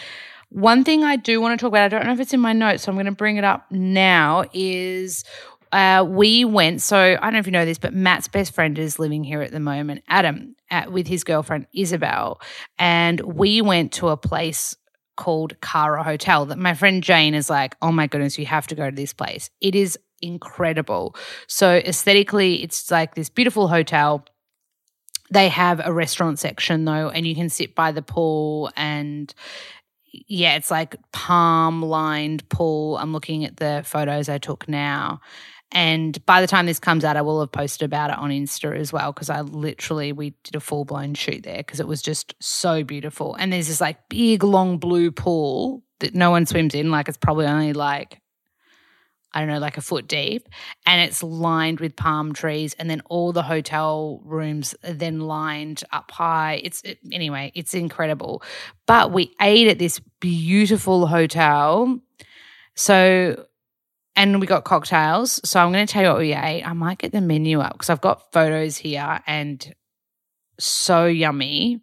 One 0.51 0.85
thing 0.85 1.05
I 1.05 1.17
do 1.17 1.41
want 1.41 1.59
to 1.59 1.63
talk 1.63 1.71
about, 1.71 1.85
I 1.85 1.89
don't 1.89 2.07
know 2.07 2.13
if 2.13 2.21
it's 2.21 2.33
in 2.33 2.41
my 2.41 2.53
notes, 2.53 2.85
so 2.85 2.91
I'm 2.91 2.97
going 2.97 3.07
to 3.07 3.13
bring 3.13 3.37
it 3.37 3.45
up 3.45 3.71
now, 3.71 4.45
is 4.53 5.25
uh, 5.73 6.05
we 6.09 6.45
went. 6.45 6.83
So 6.83 6.97
I 6.99 7.17
don't 7.17 7.35
know 7.35 7.39
if 7.39 7.47
you 7.47 7.53
know 7.53 7.65
this, 7.65 7.79
but 7.79 7.95
Matt's 7.95 8.29
best 8.29 8.55
friend 8.55 8.79
is 8.79 8.99
living 8.99 9.25
here 9.25 9.43
at 9.43 9.53
the 9.53 9.61
moment, 9.61 10.03
Adam, 10.09 10.57
at, 10.71 10.93
with 10.93 11.07
his 11.07 11.25
girlfriend 11.25 11.67
Isabel. 11.73 12.41
And 12.79 13.21
we 13.21 13.61
went 13.61 13.93
to 13.95 14.09
a 14.09 14.17
place 14.17 14.77
called 15.17 15.59
Cara 15.61 16.03
Hotel 16.03 16.47
that 16.47 16.59
my 16.59 16.75
friend 16.75 17.03
Jane 17.03 17.35
is 17.35 17.51
like, 17.51 17.77
oh 17.83 17.91
my 17.91 18.07
goodness, 18.07 18.39
you 18.39 18.47
have 18.47 18.67
to 18.69 18.75
go 18.75 18.89
to 18.91 18.95
this 18.95 19.13
place. 19.13 19.51
It 19.61 19.75
is 19.75 19.99
incredible. 20.23 21.17
So 21.47 21.77
aesthetically, 21.77 22.63
it's 22.63 22.91
like 22.91 23.15
this 23.15 23.29
beautiful 23.29 23.69
hotel. 23.69 24.25
They 25.31 25.49
have 25.49 25.81
a 25.85 25.93
restaurant 25.93 26.39
section 26.39 26.85
though, 26.85 27.09
and 27.09 27.27
you 27.27 27.35
can 27.35 27.49
sit 27.49 27.75
by 27.75 27.93
the 27.93 28.03
pool 28.03 28.71
and 28.77 29.35
yeah, 30.29 30.55
it's 30.57 30.71
like 30.71 30.97
palm 31.13 31.83
lined 31.83 32.49
pool. 32.49 32.97
I'm 32.97 33.13
looking 33.13 33.45
at 33.45 33.57
the 33.57 33.83
photos 33.85 34.29
I 34.29 34.39
took 34.39 34.69
now. 34.69 35.21
And 35.73 36.25
by 36.27 36.41
the 36.41 36.47
time 36.47 36.67
this 36.67 36.79
comes 36.79 37.05
out, 37.05 37.17
I 37.17 37.23
will 37.23 37.41
have 37.41 37.53
posted 37.53 37.85
about 37.85 38.11
it 38.11 38.19
on 38.19 38.31
Insta 38.31 38.77
as 38.79 38.93
well 38.93 39.13
because 39.13 39.29
I 39.29 39.41
literally 39.41 40.13
we 40.13 40.35
did 40.45 40.55
a 40.55 40.61
full 40.61 40.85
blown 40.85 41.15
shoot 41.15 41.43
there 41.43 41.59
because 41.59 41.81
it 41.81 41.89
was 41.89 42.03
just 42.03 42.35
so 42.41 42.85
beautiful. 42.85 43.35
And 43.35 43.53
there's 43.53 43.69
this 43.69 43.81
like 43.81 44.09
big 44.09 44.45
long 44.45 44.79
blue 44.79 45.11
pool 45.11 45.83
that 45.99 46.15
no 46.15 46.31
one 46.31 46.47
swims 46.47 46.75
in, 46.75 46.91
like 46.91 47.09
it's 47.09 47.19
probably 47.19 47.47
only 47.47 47.73
like 47.73 48.21
I 49.37 49.41
don't 49.41 49.49
know, 49.49 49.59
like 49.59 49.77
a 49.77 49.83
foot 49.83 50.09
deep, 50.09 50.49
and 50.87 51.03
it's 51.03 51.23
lined 51.23 51.79
with 51.79 51.95
palm 51.95 52.33
trees, 52.33 52.75
and 52.79 52.89
then 52.89 53.03
all 53.11 53.35
the 53.35 53.43
hotel 53.43 54.23
rooms 54.25 54.75
are 54.83 54.95
then 54.95 55.21
lined 55.21 55.85
up 55.93 56.11
high. 56.11 56.63
It's 56.65 56.81
it, 56.83 56.99
anyway, 57.13 57.53
it's 57.55 57.75
incredible. 57.75 58.43
But 58.87 59.13
we 59.13 59.35
ate 59.43 59.69
at 59.69 59.79
this 59.79 60.01
beautiful 60.21 61.07
hotel, 61.07 62.01
so 62.75 63.47
and 64.17 64.41
we 64.41 64.47
got 64.47 64.65
cocktails. 64.65 65.41
So 65.49 65.61
I'm 65.61 65.73
going 65.73 65.87
to 65.87 65.93
tell 65.93 66.03
you 66.03 66.09
what 66.09 66.19
we 66.19 66.33
ate. 66.33 66.65
I 66.65 66.73
might 66.73 66.99
get 66.99 67.13
the 67.13 67.21
menu 67.21 67.61
up 67.61 67.75
because 67.75 67.91
I've 67.91 68.01
got 68.01 68.33
photos 68.33 68.77
here, 68.77 69.21
and 69.27 69.75
so 70.59 71.07
yummy. 71.07 71.83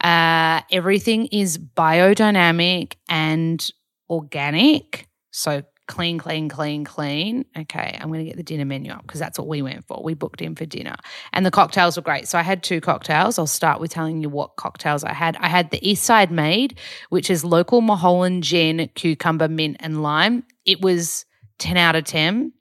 Uh, 0.00 0.62
everything 0.72 1.26
is 1.26 1.58
biodynamic 1.58 2.94
and 3.08 3.70
organic. 4.10 5.06
So 5.30 5.62
clean, 5.86 6.18
clean, 6.18 6.48
clean, 6.48 6.84
clean. 6.84 7.44
Okay, 7.56 7.98
I'm 8.00 8.08
going 8.08 8.20
to 8.20 8.24
get 8.24 8.36
the 8.36 8.42
dinner 8.42 8.64
menu 8.64 8.90
up 8.90 9.02
because 9.02 9.20
that's 9.20 9.38
what 9.38 9.46
we 9.46 9.62
went 9.62 9.86
for. 9.86 10.02
We 10.02 10.14
booked 10.14 10.42
in 10.42 10.56
for 10.56 10.66
dinner. 10.66 10.96
And 11.32 11.46
the 11.46 11.50
cocktails 11.50 11.96
were 11.96 12.02
great. 12.02 12.26
So 12.26 12.38
I 12.38 12.42
had 12.42 12.62
two 12.62 12.80
cocktails. 12.80 13.38
I'll 13.38 13.46
start 13.46 13.80
with 13.80 13.92
telling 13.92 14.22
you 14.22 14.28
what 14.28 14.56
cocktails 14.56 15.04
I 15.04 15.12
had. 15.12 15.36
I 15.36 15.48
had 15.48 15.70
the 15.70 15.88
East 15.88 16.04
Side 16.04 16.32
Made, 16.32 16.78
which 17.10 17.30
is 17.30 17.44
local 17.44 17.80
Mulholland 17.80 18.42
gin, 18.42 18.90
cucumber, 18.94 19.48
mint, 19.48 19.76
and 19.80 20.02
lime. 20.02 20.44
It 20.64 20.80
was 20.80 21.24
10 21.62 21.76
out 21.76 21.96
of 21.96 22.04
10. 22.04 22.52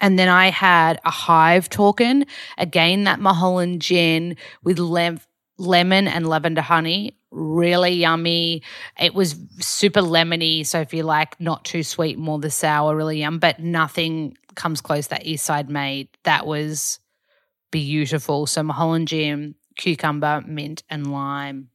And 0.00 0.18
then 0.18 0.28
I 0.28 0.50
had 0.50 1.00
a 1.04 1.10
hive 1.10 1.68
token, 1.68 2.24
again, 2.58 3.04
that 3.04 3.20
Mulholland 3.20 3.82
gin 3.82 4.36
with 4.64 4.78
lem- 4.78 5.20
lemon 5.58 6.08
and 6.08 6.28
lavender 6.28 6.62
honey 6.62 7.16
really 7.32 7.92
yummy. 7.92 8.62
It 9.00 9.14
was 9.14 9.36
super 9.58 10.00
lemony. 10.00 10.64
So 10.66 10.80
if 10.80 10.94
you 10.94 11.02
like 11.02 11.40
not 11.40 11.64
too 11.64 11.82
sweet, 11.82 12.18
more 12.18 12.38
the 12.38 12.50
sour, 12.50 12.94
really 12.94 13.20
yum, 13.20 13.38
but 13.38 13.58
nothing 13.58 14.36
comes 14.54 14.80
close 14.80 15.08
that 15.08 15.26
East 15.26 15.44
Side 15.44 15.70
made. 15.70 16.08
That 16.24 16.46
was 16.46 17.00
beautiful. 17.70 18.46
So 18.46 18.62
Mulholland 18.62 19.08
Gin, 19.08 19.54
cucumber, 19.76 20.42
mint, 20.46 20.82
and 20.90 21.10
lime. 21.10 21.68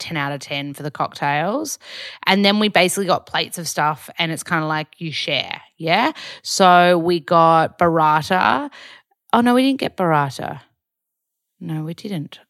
10 0.00 0.16
out 0.16 0.32
of 0.32 0.40
10 0.40 0.74
for 0.74 0.82
the 0.82 0.90
cocktails. 0.90 1.78
And 2.26 2.44
then 2.44 2.58
we 2.58 2.68
basically 2.68 3.06
got 3.06 3.26
plates 3.26 3.58
of 3.58 3.68
stuff 3.68 4.10
and 4.18 4.32
it's 4.32 4.42
kind 4.42 4.62
of 4.62 4.68
like 4.68 4.88
you 4.98 5.12
share. 5.12 5.60
Yeah. 5.84 6.12
So 6.42 6.96
we 6.96 7.20
got 7.20 7.78
burrata. 7.78 8.70
Oh, 9.34 9.40
no, 9.42 9.54
we 9.54 9.62
didn't 9.62 9.80
get 9.80 9.98
burrata. 9.98 10.62
No, 11.60 11.84
we 11.84 11.92
didn't. 11.92 12.40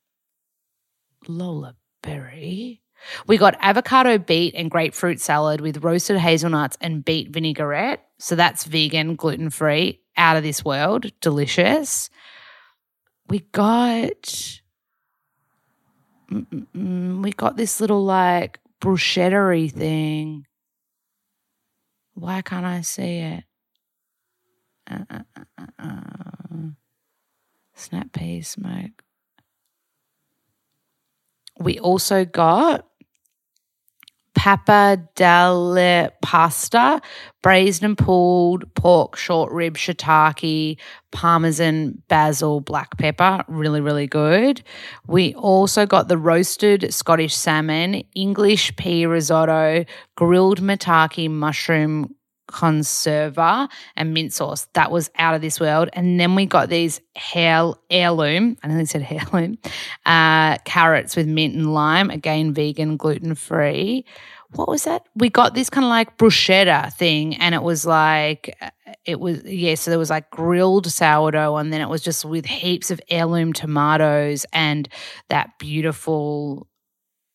Lola 1.27 1.75
berry. 2.01 2.81
We 3.27 3.37
got 3.37 3.57
avocado 3.61 4.19
beet 4.19 4.55
and 4.55 4.71
grapefruit 4.71 5.21
salad 5.21 5.61
with 5.61 5.83
roasted 5.83 6.17
hazelnuts 6.19 6.79
and 6.81 7.05
beet 7.05 7.31
vinaigrette. 7.31 8.07
So 8.19 8.37
that's 8.37 8.65
vegan, 8.65 9.17
gluten 9.17 9.51
free, 9.51 10.01
out 10.17 10.37
of 10.37 10.45
this 10.45 10.65
world, 10.65 11.11
delicious. 11.21 12.09
We 13.29 13.41
got 13.41 14.23
mm, 16.31 16.47
mm, 16.47 16.67
mm, 16.77 17.23
we 17.23 17.33
got 17.33 17.57
this 17.57 17.81
little 17.81 18.05
like 18.05 18.61
bruschettery 18.81 19.73
thing. 19.73 20.47
Why 22.15 22.43
can't 22.43 22.65
I 22.65 22.81
see 22.83 23.19
it? 23.19 23.45
Uh, 24.91 25.05
uh, 25.11 25.21
uh, 25.37 25.45
uh, 25.59 25.67
uh. 25.79 26.69
snap 27.75 28.13
peas 28.13 28.49
smoke. 28.49 29.03
We 31.59 31.79
also 31.79 32.25
got 32.25 32.87
Papa 34.35 34.99
delle 35.15 36.11
pasta, 36.21 37.01
braised 37.43 37.83
and 37.83 37.97
pulled 37.97 38.73
pork, 38.75 39.17
short 39.17 39.53
rib, 39.53 39.77
shiitake, 39.77 40.77
parmesan, 41.13 42.03
basil, 42.09 42.61
black 42.61 42.99
pepper. 42.99 43.45
Really, 43.49 43.81
really 43.81 44.07
good. 44.07 44.63
We 45.07 45.35
also 45.35 45.87
got 45.87 46.09
the 46.09 46.19
roasted 46.19 46.93
Scottish 46.93 47.35
salmon, 47.35 48.03
English 48.15 48.75
pea 48.77 49.07
risotto, 49.07 49.85
grilled 50.17 50.61
maitake 50.61 51.31
mushroom 51.31 52.15
conserva 52.49 53.69
and 53.97 54.15
mint 54.15 54.33
sauce. 54.33 54.67
That 54.75 54.91
was 54.91 55.11
out 55.19 55.35
of 55.35 55.41
this 55.41 55.59
world. 55.59 55.89
And 55.93 56.21
then 56.21 56.35
we 56.35 56.47
got 56.47 56.69
these 56.69 57.01
hair, 57.17 57.73
heirloom, 57.91 58.57
I 58.63 58.69
think 58.69 58.79
they 58.79 58.85
said 58.85 59.07
heirloom, 59.11 59.59
uh, 60.07 60.59
carrots 60.65 61.17
with 61.17 61.27
mint 61.27 61.55
and 61.55 61.73
lime, 61.73 62.11
again, 62.11 62.55
vegan, 62.55 62.97
gluten 62.97 63.35
free. 63.35 64.05
What 64.53 64.69
was 64.69 64.85
that? 64.85 65.07
We 65.17 65.31
got 65.31 65.55
this 65.55 65.69
kind 65.69 65.85
of 65.85 65.89
like 65.89 66.17
bruschetta 66.17 66.93
thing, 66.93 67.35
and 67.37 67.57
it 67.57 67.63
was 67.63 67.85
like, 67.85 68.57
uh, 68.61 68.71
it 69.05 69.19
was, 69.19 69.43
yeah, 69.45 69.75
so 69.75 69.91
there 69.91 69.99
was 69.99 70.11
like 70.11 70.31
grilled 70.31 70.87
sourdough, 70.87 71.57
and 71.57 71.73
then 71.73 71.81
it 71.81 71.89
was 71.89 72.03
just 72.03 72.25
with 72.25 72.47
heaps 72.47 72.93
of 72.93 73.01
heirloom 73.11 73.53
tomatoes 73.53 74.47
and 74.53 74.89
that 75.29 75.59
beautiful 75.59 76.69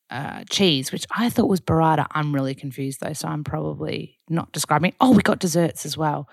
uh, 0.10 0.44
cheese, 0.50 0.92
which 0.92 1.06
I 1.16 1.30
thought 1.30 1.50
was 1.50 1.62
burrata. 1.62 2.08
I'm 2.12 2.34
really 2.34 2.56
confused 2.56 3.00
though, 3.02 3.14
so 3.14 3.28
I'm 3.28 3.44
probably 3.44 4.20
not 4.30 4.52
describing. 4.52 4.94
Oh, 5.00 5.12
we 5.12 5.22
got 5.22 5.40
desserts 5.40 5.86
as 5.86 5.98
well. 5.98 6.30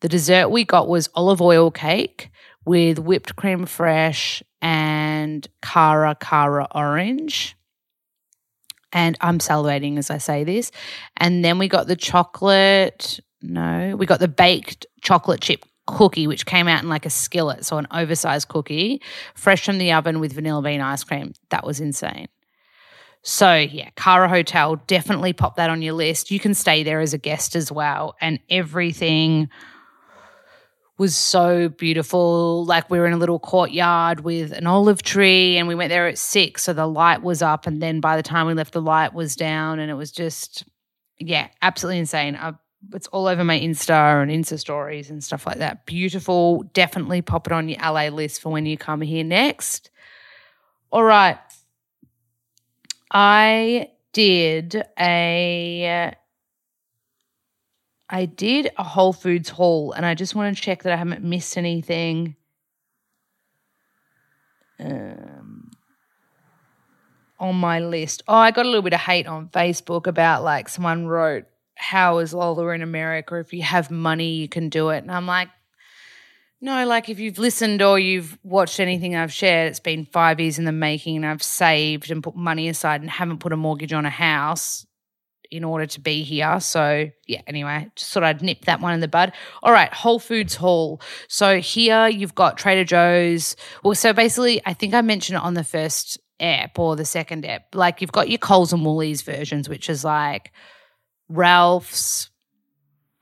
The 0.00 0.08
dessert 0.08 0.50
we 0.50 0.64
got 0.64 0.88
was 0.88 1.08
olive 1.14 1.42
oil 1.42 1.70
cake 1.70 2.30
with 2.64 2.98
whipped 2.98 3.34
crème 3.36 3.62
fraîche 3.62 4.42
and 4.60 5.46
Cara 5.62 6.14
Cara 6.14 6.68
orange. 6.74 7.56
And 8.92 9.16
I'm 9.20 9.38
salivating 9.38 9.98
as 9.98 10.10
I 10.10 10.18
say 10.18 10.44
this. 10.44 10.70
And 11.16 11.44
then 11.44 11.58
we 11.58 11.68
got 11.68 11.88
the 11.88 11.96
chocolate, 11.96 13.20
no, 13.42 13.96
we 13.96 14.06
got 14.06 14.20
the 14.20 14.28
baked 14.28 14.86
chocolate 15.02 15.40
chip 15.40 15.64
cookie, 15.86 16.26
which 16.26 16.46
came 16.46 16.68
out 16.68 16.82
in 16.82 16.88
like 16.88 17.06
a 17.06 17.10
skillet, 17.10 17.64
so 17.64 17.78
an 17.78 17.86
oversized 17.90 18.48
cookie, 18.48 19.02
fresh 19.34 19.64
from 19.64 19.78
the 19.78 19.92
oven 19.92 20.20
with 20.20 20.32
vanilla 20.32 20.62
bean 20.62 20.80
ice 20.80 21.02
cream. 21.04 21.32
That 21.50 21.64
was 21.64 21.80
insane. 21.80 22.28
So, 23.28 23.56
yeah, 23.56 23.90
Cara 23.94 24.26
Hotel, 24.26 24.76
definitely 24.86 25.34
pop 25.34 25.56
that 25.56 25.68
on 25.68 25.82
your 25.82 25.92
list. 25.92 26.30
You 26.30 26.40
can 26.40 26.54
stay 26.54 26.82
there 26.82 26.98
as 27.00 27.12
a 27.12 27.18
guest 27.18 27.54
as 27.54 27.70
well. 27.70 28.16
And 28.22 28.40
everything 28.48 29.50
was 30.96 31.14
so 31.14 31.68
beautiful. 31.68 32.64
Like 32.64 32.88
we 32.88 32.98
were 32.98 33.06
in 33.06 33.12
a 33.12 33.18
little 33.18 33.38
courtyard 33.38 34.20
with 34.20 34.52
an 34.52 34.66
olive 34.66 35.02
tree 35.02 35.58
and 35.58 35.68
we 35.68 35.74
went 35.74 35.90
there 35.90 36.08
at 36.08 36.16
six. 36.16 36.62
So 36.62 36.72
the 36.72 36.86
light 36.86 37.22
was 37.22 37.42
up. 37.42 37.66
And 37.66 37.82
then 37.82 38.00
by 38.00 38.16
the 38.16 38.22
time 38.22 38.46
we 38.46 38.54
left, 38.54 38.72
the 38.72 38.80
light 38.80 39.12
was 39.12 39.36
down. 39.36 39.78
And 39.78 39.90
it 39.90 39.94
was 39.94 40.10
just, 40.10 40.64
yeah, 41.18 41.48
absolutely 41.60 41.98
insane. 41.98 42.34
I, 42.34 42.54
it's 42.94 43.08
all 43.08 43.26
over 43.26 43.44
my 43.44 43.60
Insta 43.60 44.22
and 44.22 44.30
Insta 44.30 44.58
stories 44.58 45.10
and 45.10 45.22
stuff 45.22 45.46
like 45.46 45.58
that. 45.58 45.84
Beautiful. 45.84 46.62
Definitely 46.72 47.20
pop 47.20 47.46
it 47.46 47.52
on 47.52 47.68
your 47.68 47.78
LA 47.78 48.08
list 48.08 48.40
for 48.40 48.48
when 48.48 48.64
you 48.64 48.78
come 48.78 49.02
here 49.02 49.22
next. 49.22 49.90
All 50.90 51.04
right. 51.04 51.36
I 53.10 53.90
did 54.12 54.82
a 54.98 56.14
I 58.10 58.24
did 58.24 58.70
a 58.76 58.84
Whole 58.84 59.12
Foods 59.12 59.50
haul 59.50 59.92
and 59.92 60.06
I 60.06 60.14
just 60.14 60.34
want 60.34 60.56
to 60.56 60.62
check 60.62 60.82
that 60.82 60.92
I 60.92 60.96
haven't 60.96 61.22
missed 61.22 61.58
anything. 61.58 62.36
Um, 64.80 65.70
on 67.40 67.56
my 67.56 67.80
list? 67.80 68.22
Oh, 68.28 68.34
I 68.34 68.50
got 68.50 68.64
a 68.64 68.68
little 68.68 68.82
bit 68.82 68.92
of 68.92 69.00
hate 69.00 69.26
on 69.26 69.48
Facebook 69.48 70.06
about 70.06 70.42
like 70.42 70.68
someone 70.68 71.06
wrote, 71.06 71.44
How 71.74 72.18
is 72.18 72.32
Lola 72.32 72.68
in 72.68 72.82
America? 72.82 73.36
If 73.38 73.52
you 73.52 73.62
have 73.62 73.90
money, 73.90 74.34
you 74.34 74.48
can 74.48 74.68
do 74.68 74.90
it. 74.90 74.98
And 74.98 75.10
I'm 75.10 75.26
like, 75.26 75.48
no, 76.60 76.86
like 76.86 77.08
if 77.08 77.20
you've 77.20 77.38
listened 77.38 77.82
or 77.82 77.98
you've 77.98 78.36
watched 78.42 78.80
anything 78.80 79.14
I've 79.14 79.32
shared, 79.32 79.68
it's 79.70 79.80
been 79.80 80.04
five 80.06 80.40
years 80.40 80.58
in 80.58 80.64
the 80.64 80.72
making 80.72 81.16
and 81.16 81.26
I've 81.26 81.42
saved 81.42 82.10
and 82.10 82.22
put 82.22 82.34
money 82.34 82.68
aside 82.68 83.00
and 83.00 83.10
haven't 83.10 83.38
put 83.38 83.52
a 83.52 83.56
mortgage 83.56 83.92
on 83.92 84.04
a 84.04 84.10
house 84.10 84.84
in 85.50 85.64
order 85.64 85.86
to 85.86 86.00
be 86.00 86.22
here. 86.24 86.58
So, 86.60 87.08
yeah, 87.26 87.42
anyway, 87.46 87.90
just 87.94 88.12
thought 88.12 88.24
I'd 88.24 88.42
nip 88.42 88.64
that 88.64 88.80
one 88.80 88.92
in 88.92 89.00
the 89.00 89.08
bud. 89.08 89.32
All 89.62 89.72
right, 89.72 89.92
Whole 89.92 90.18
Foods 90.18 90.56
Hall. 90.56 91.00
So, 91.28 91.60
here 91.60 92.08
you've 92.08 92.34
got 92.34 92.58
Trader 92.58 92.84
Joe's. 92.84 93.56
Well, 93.82 93.94
so 93.94 94.12
basically, 94.12 94.60
I 94.66 94.74
think 94.74 94.94
I 94.94 95.00
mentioned 95.00 95.36
it 95.36 95.42
on 95.42 95.54
the 95.54 95.64
first 95.64 96.18
app 96.40 96.78
or 96.78 96.96
the 96.96 97.04
second 97.04 97.46
app. 97.46 97.74
Like, 97.74 98.00
you've 98.00 98.12
got 98.12 98.28
your 98.28 98.38
Coles 98.38 98.72
and 98.72 98.84
Woolies 98.84 99.22
versions, 99.22 99.68
which 99.68 99.88
is 99.88 100.04
like 100.04 100.52
Ralph's. 101.28 102.30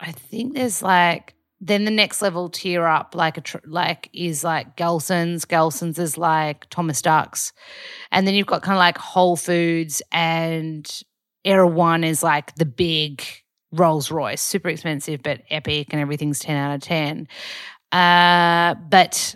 I 0.00 0.12
think 0.12 0.54
there's 0.54 0.82
like 0.82 1.35
then 1.66 1.84
the 1.84 1.90
next 1.90 2.22
level 2.22 2.48
tier 2.48 2.86
up 2.86 3.14
like 3.14 3.36
a 3.36 3.40
tr- 3.40 3.58
like 3.64 4.08
is 4.12 4.44
like 4.44 4.76
Gelson's. 4.76 5.44
Gelson's 5.44 5.98
is 5.98 6.16
like 6.16 6.68
Thomas 6.70 7.02
Dux, 7.02 7.52
and 8.12 8.26
then 8.26 8.34
you've 8.34 8.46
got 8.46 8.62
kind 8.62 8.76
of 8.76 8.78
like 8.78 8.98
Whole 8.98 9.36
Foods 9.36 10.00
and 10.12 11.02
Erewhon 11.44 12.04
is 12.04 12.22
like 12.22 12.54
the 12.56 12.66
big 12.66 13.22
Rolls 13.72 14.10
Royce, 14.10 14.42
super 14.42 14.68
expensive 14.68 15.22
but 15.22 15.42
epic, 15.50 15.88
and 15.90 16.00
everything's 16.00 16.38
ten 16.38 16.56
out 16.56 16.74
of 16.74 16.80
ten. 16.80 17.28
Uh, 17.92 18.74
but 18.88 19.34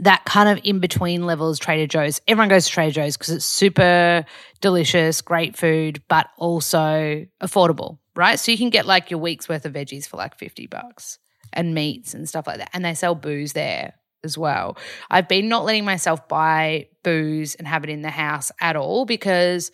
that 0.00 0.24
kind 0.24 0.48
of 0.48 0.64
in 0.64 0.78
between 0.78 1.26
levels 1.26 1.58
Trader 1.58 1.86
Joe's. 1.86 2.20
Everyone 2.28 2.48
goes 2.48 2.66
to 2.66 2.72
Trader 2.72 2.92
Joe's 2.92 3.16
because 3.16 3.30
it's 3.30 3.44
super 3.44 4.24
delicious, 4.60 5.20
great 5.20 5.56
food, 5.56 6.02
but 6.08 6.28
also 6.36 7.26
affordable, 7.42 7.98
right? 8.14 8.38
So 8.38 8.52
you 8.52 8.58
can 8.58 8.70
get 8.70 8.86
like 8.86 9.10
your 9.10 9.20
week's 9.20 9.48
worth 9.48 9.64
of 9.64 9.72
veggies 9.72 10.06
for 10.06 10.16
like 10.16 10.38
50 10.38 10.66
bucks 10.66 11.18
and 11.52 11.74
meats 11.74 12.14
and 12.14 12.28
stuff 12.28 12.46
like 12.46 12.58
that. 12.58 12.70
And 12.72 12.84
they 12.84 12.94
sell 12.94 13.14
booze 13.14 13.52
there 13.52 13.94
as 14.24 14.36
well. 14.36 14.76
I've 15.10 15.28
been 15.28 15.48
not 15.48 15.64
letting 15.64 15.84
myself 15.84 16.28
buy 16.28 16.88
booze 17.02 17.54
and 17.54 17.66
have 17.66 17.84
it 17.84 17.90
in 17.90 18.02
the 18.02 18.10
house 18.10 18.50
at 18.60 18.76
all 18.76 19.04
because 19.04 19.70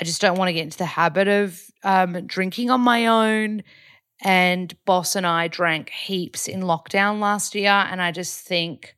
I 0.00 0.04
just 0.04 0.20
don't 0.20 0.38
want 0.38 0.48
to 0.48 0.52
get 0.52 0.62
into 0.62 0.78
the 0.78 0.86
habit 0.86 1.28
of 1.28 1.60
um, 1.84 2.26
drinking 2.26 2.70
on 2.70 2.80
my 2.80 3.06
own. 3.06 3.62
And 4.22 4.74
Boss 4.84 5.16
and 5.16 5.26
I 5.26 5.48
drank 5.48 5.90
heaps 5.90 6.46
in 6.46 6.60
lockdown 6.60 7.20
last 7.20 7.54
year. 7.54 7.70
And 7.70 8.02
I 8.02 8.12
just 8.12 8.46
think 8.46 8.94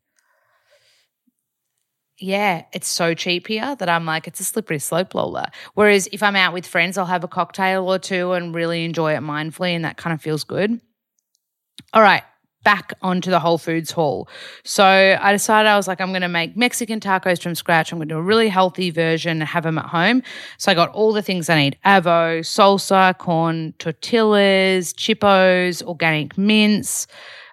yeah, 2.18 2.64
it's 2.72 2.88
so 2.88 3.14
cheap 3.14 3.48
here 3.48 3.74
that 3.76 3.88
I'm 3.88 4.04
like, 4.06 4.26
it's 4.28 4.40
a 4.40 4.44
slippery 4.44 4.78
slope, 4.78 5.14
Lola. 5.14 5.50
Whereas 5.74 6.08
if 6.12 6.22
I'm 6.22 6.36
out 6.36 6.52
with 6.52 6.66
friends, 6.66 6.96
I'll 6.96 7.06
have 7.06 7.24
a 7.24 7.28
cocktail 7.28 7.90
or 7.90 7.98
two 7.98 8.32
and 8.32 8.54
really 8.54 8.84
enjoy 8.84 9.14
it 9.14 9.20
mindfully, 9.20 9.70
and 9.70 9.84
that 9.84 9.96
kind 9.96 10.14
of 10.14 10.22
feels 10.22 10.44
good. 10.44 10.80
All 11.92 12.02
right, 12.02 12.22
back 12.64 12.92
onto 13.02 13.30
the 13.30 13.40
Whole 13.40 13.58
Foods 13.58 13.90
haul. 13.90 14.28
So 14.64 14.84
I 14.84 15.32
decided 15.32 15.68
I 15.68 15.76
was 15.76 15.88
like, 15.88 16.00
I'm 16.00 16.10
going 16.10 16.22
to 16.22 16.28
make 16.28 16.56
Mexican 16.56 17.00
tacos 17.00 17.42
from 17.42 17.54
scratch. 17.54 17.92
I'm 17.92 17.98
going 17.98 18.08
to 18.08 18.14
do 18.14 18.18
a 18.18 18.22
really 18.22 18.48
healthy 18.48 18.90
version 18.90 19.40
and 19.40 19.48
have 19.48 19.64
them 19.64 19.78
at 19.78 19.86
home. 19.86 20.22
So 20.58 20.70
I 20.70 20.74
got 20.74 20.90
all 20.90 21.12
the 21.12 21.22
things 21.22 21.48
I 21.48 21.56
need 21.56 21.78
avo, 21.84 22.40
salsa, 22.40 23.16
corn 23.18 23.74
tortillas, 23.78 24.92
chippos, 24.94 25.82
organic 25.82 26.38
mince. 26.38 27.06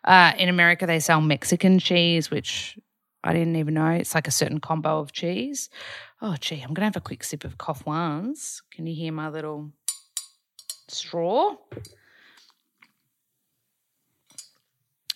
Uh, 0.06 0.34
in 0.38 0.48
America, 0.48 0.86
they 0.86 1.00
sell 1.00 1.22
Mexican 1.22 1.80
cheese, 1.80 2.32
which 2.32 2.78
I 3.24 3.34
didn't 3.34 3.58
even 3.58 3.74
know. 3.74 3.90
It's 3.90 4.16
like 4.16 4.28
a 4.28 4.32
certain 4.32 4.60
combo 4.60 5.00
of 5.00 5.12
cheese. 5.12 5.70
Oh, 6.22 6.36
gee, 6.40 6.62
I'm 6.62 6.70
going 6.70 6.82
to 6.82 6.86
have 6.86 6.96
a 6.96 7.02
quick 7.02 7.24
sip 7.24 7.44
of 7.44 7.58
Cough 7.58 7.86
Ones. 7.86 8.62
Can 8.72 8.88
you 8.88 8.96
hear 8.96 9.12
my 9.12 9.30
little 9.30 9.72
straw? 10.88 11.56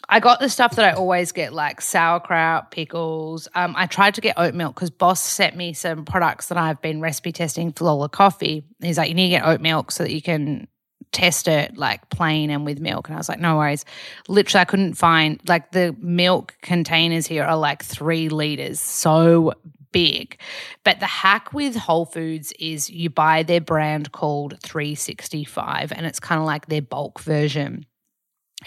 I 0.10 0.20
got 0.20 0.40
the 0.40 0.50
stuff 0.50 0.76
that 0.76 0.86
I 0.86 0.98
always 0.98 1.32
get, 1.32 1.54
like 1.54 1.82
sauerkraut, 1.82 2.72
pickles. 2.72 3.48
Um, 3.56 3.74
I 3.78 3.88
tried 3.88 4.16
to 4.16 4.22
get 4.22 4.38
oat 4.38 4.54
milk 4.54 4.76
because 4.76 4.90
Boss 4.90 5.22
sent 5.22 5.56
me 5.56 5.74
some 5.74 6.04
products 6.06 6.50
that 6.50 6.58
I've 6.58 6.82
been 6.82 7.00
recipe 7.02 7.32
testing 7.32 7.72
for 7.72 7.86
Lola 7.86 8.10
Coffee. 8.10 8.64
He's 8.82 8.98
like, 8.98 9.10
you 9.10 9.16
need 9.16 9.28
to 9.28 9.38
get 9.38 9.46
oat 9.46 9.62
milk 9.62 9.92
so 9.92 10.04
that 10.04 10.14
you 10.14 10.22
can 10.22 10.68
test 11.14 11.48
it 11.48 11.78
like 11.78 12.10
plain 12.10 12.50
and 12.50 12.66
with 12.66 12.80
milk. 12.80 13.08
And 13.08 13.16
I 13.16 13.20
was 13.20 13.30
like, 13.30 13.40
no 13.40 13.58
worries. 13.58 13.86
Literally, 14.28 14.62
I 14.62 14.66
couldn't 14.66 14.96
find 14.96 15.40
like 15.48 15.72
the 15.72 15.96
milk 16.00 16.56
containers 16.62 17.28
here 17.28 17.44
are 17.44 17.56
like 17.56 17.84
three 17.84 18.28
liters, 18.30 18.82
so 18.82 19.54
big. 19.94 20.38
But 20.84 21.00
the 21.00 21.06
hack 21.06 21.54
with 21.54 21.78
Whole 21.78 22.06
Foods 22.06 22.52
is 22.60 22.90
you 22.90 23.10
buy 23.10 23.44
their 23.44 23.62
brand 23.62 24.12
called 24.12 24.60
365, 24.62 25.94
and 25.94 26.06
it's 26.06 26.20
kind 26.20 26.42
of 26.42 26.46
like 26.46 26.66
their 26.66 26.82
bulk 26.82 27.22
version. 27.22 27.86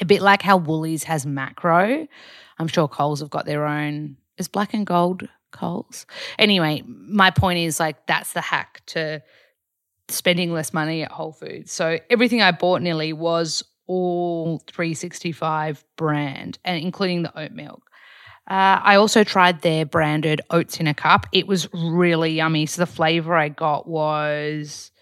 A 0.00 0.06
bit 0.06 0.22
like 0.22 0.40
how 0.40 0.56
Woolies 0.56 1.04
has 1.04 1.26
macro. 1.26 2.06
I'm 2.58 2.68
sure 2.68 2.88
Coles 2.88 3.20
have 3.20 3.30
got 3.30 3.44
their 3.44 3.66
own. 3.66 4.16
Is 4.38 4.48
black 4.48 4.72
and 4.72 4.86
gold 4.86 5.28
Coles? 5.52 6.06
Anyway, 6.38 6.82
my 6.86 7.30
point 7.30 7.58
is 7.58 7.80
like 7.80 8.06
that's 8.06 8.32
the 8.32 8.40
hack 8.40 8.82
to 8.86 9.22
spending 10.08 10.52
less 10.52 10.72
money 10.72 11.02
at 11.02 11.10
Whole 11.10 11.32
Foods. 11.32 11.72
So 11.72 11.98
everything 12.10 12.42
I 12.42 12.52
bought 12.52 12.82
nearly 12.82 13.12
was 13.12 13.62
all 13.86 14.62
365 14.66 15.84
brand, 15.96 16.58
and 16.64 16.82
including 16.82 17.22
the 17.22 17.38
oat 17.38 17.52
milk. 17.52 17.82
Uh, 18.48 18.78
I 18.82 18.96
also 18.96 19.24
tried 19.24 19.62
their 19.62 19.84
branded 19.84 20.40
oats 20.50 20.78
in 20.78 20.86
a 20.86 20.94
cup. 20.94 21.26
It 21.32 21.48
was 21.48 21.68
really 21.72 22.30
yummy. 22.30 22.66
So 22.66 22.82
the 22.82 22.86
flavor 22.86 23.34
I 23.34 23.48
got 23.48 23.88
was 23.88 24.92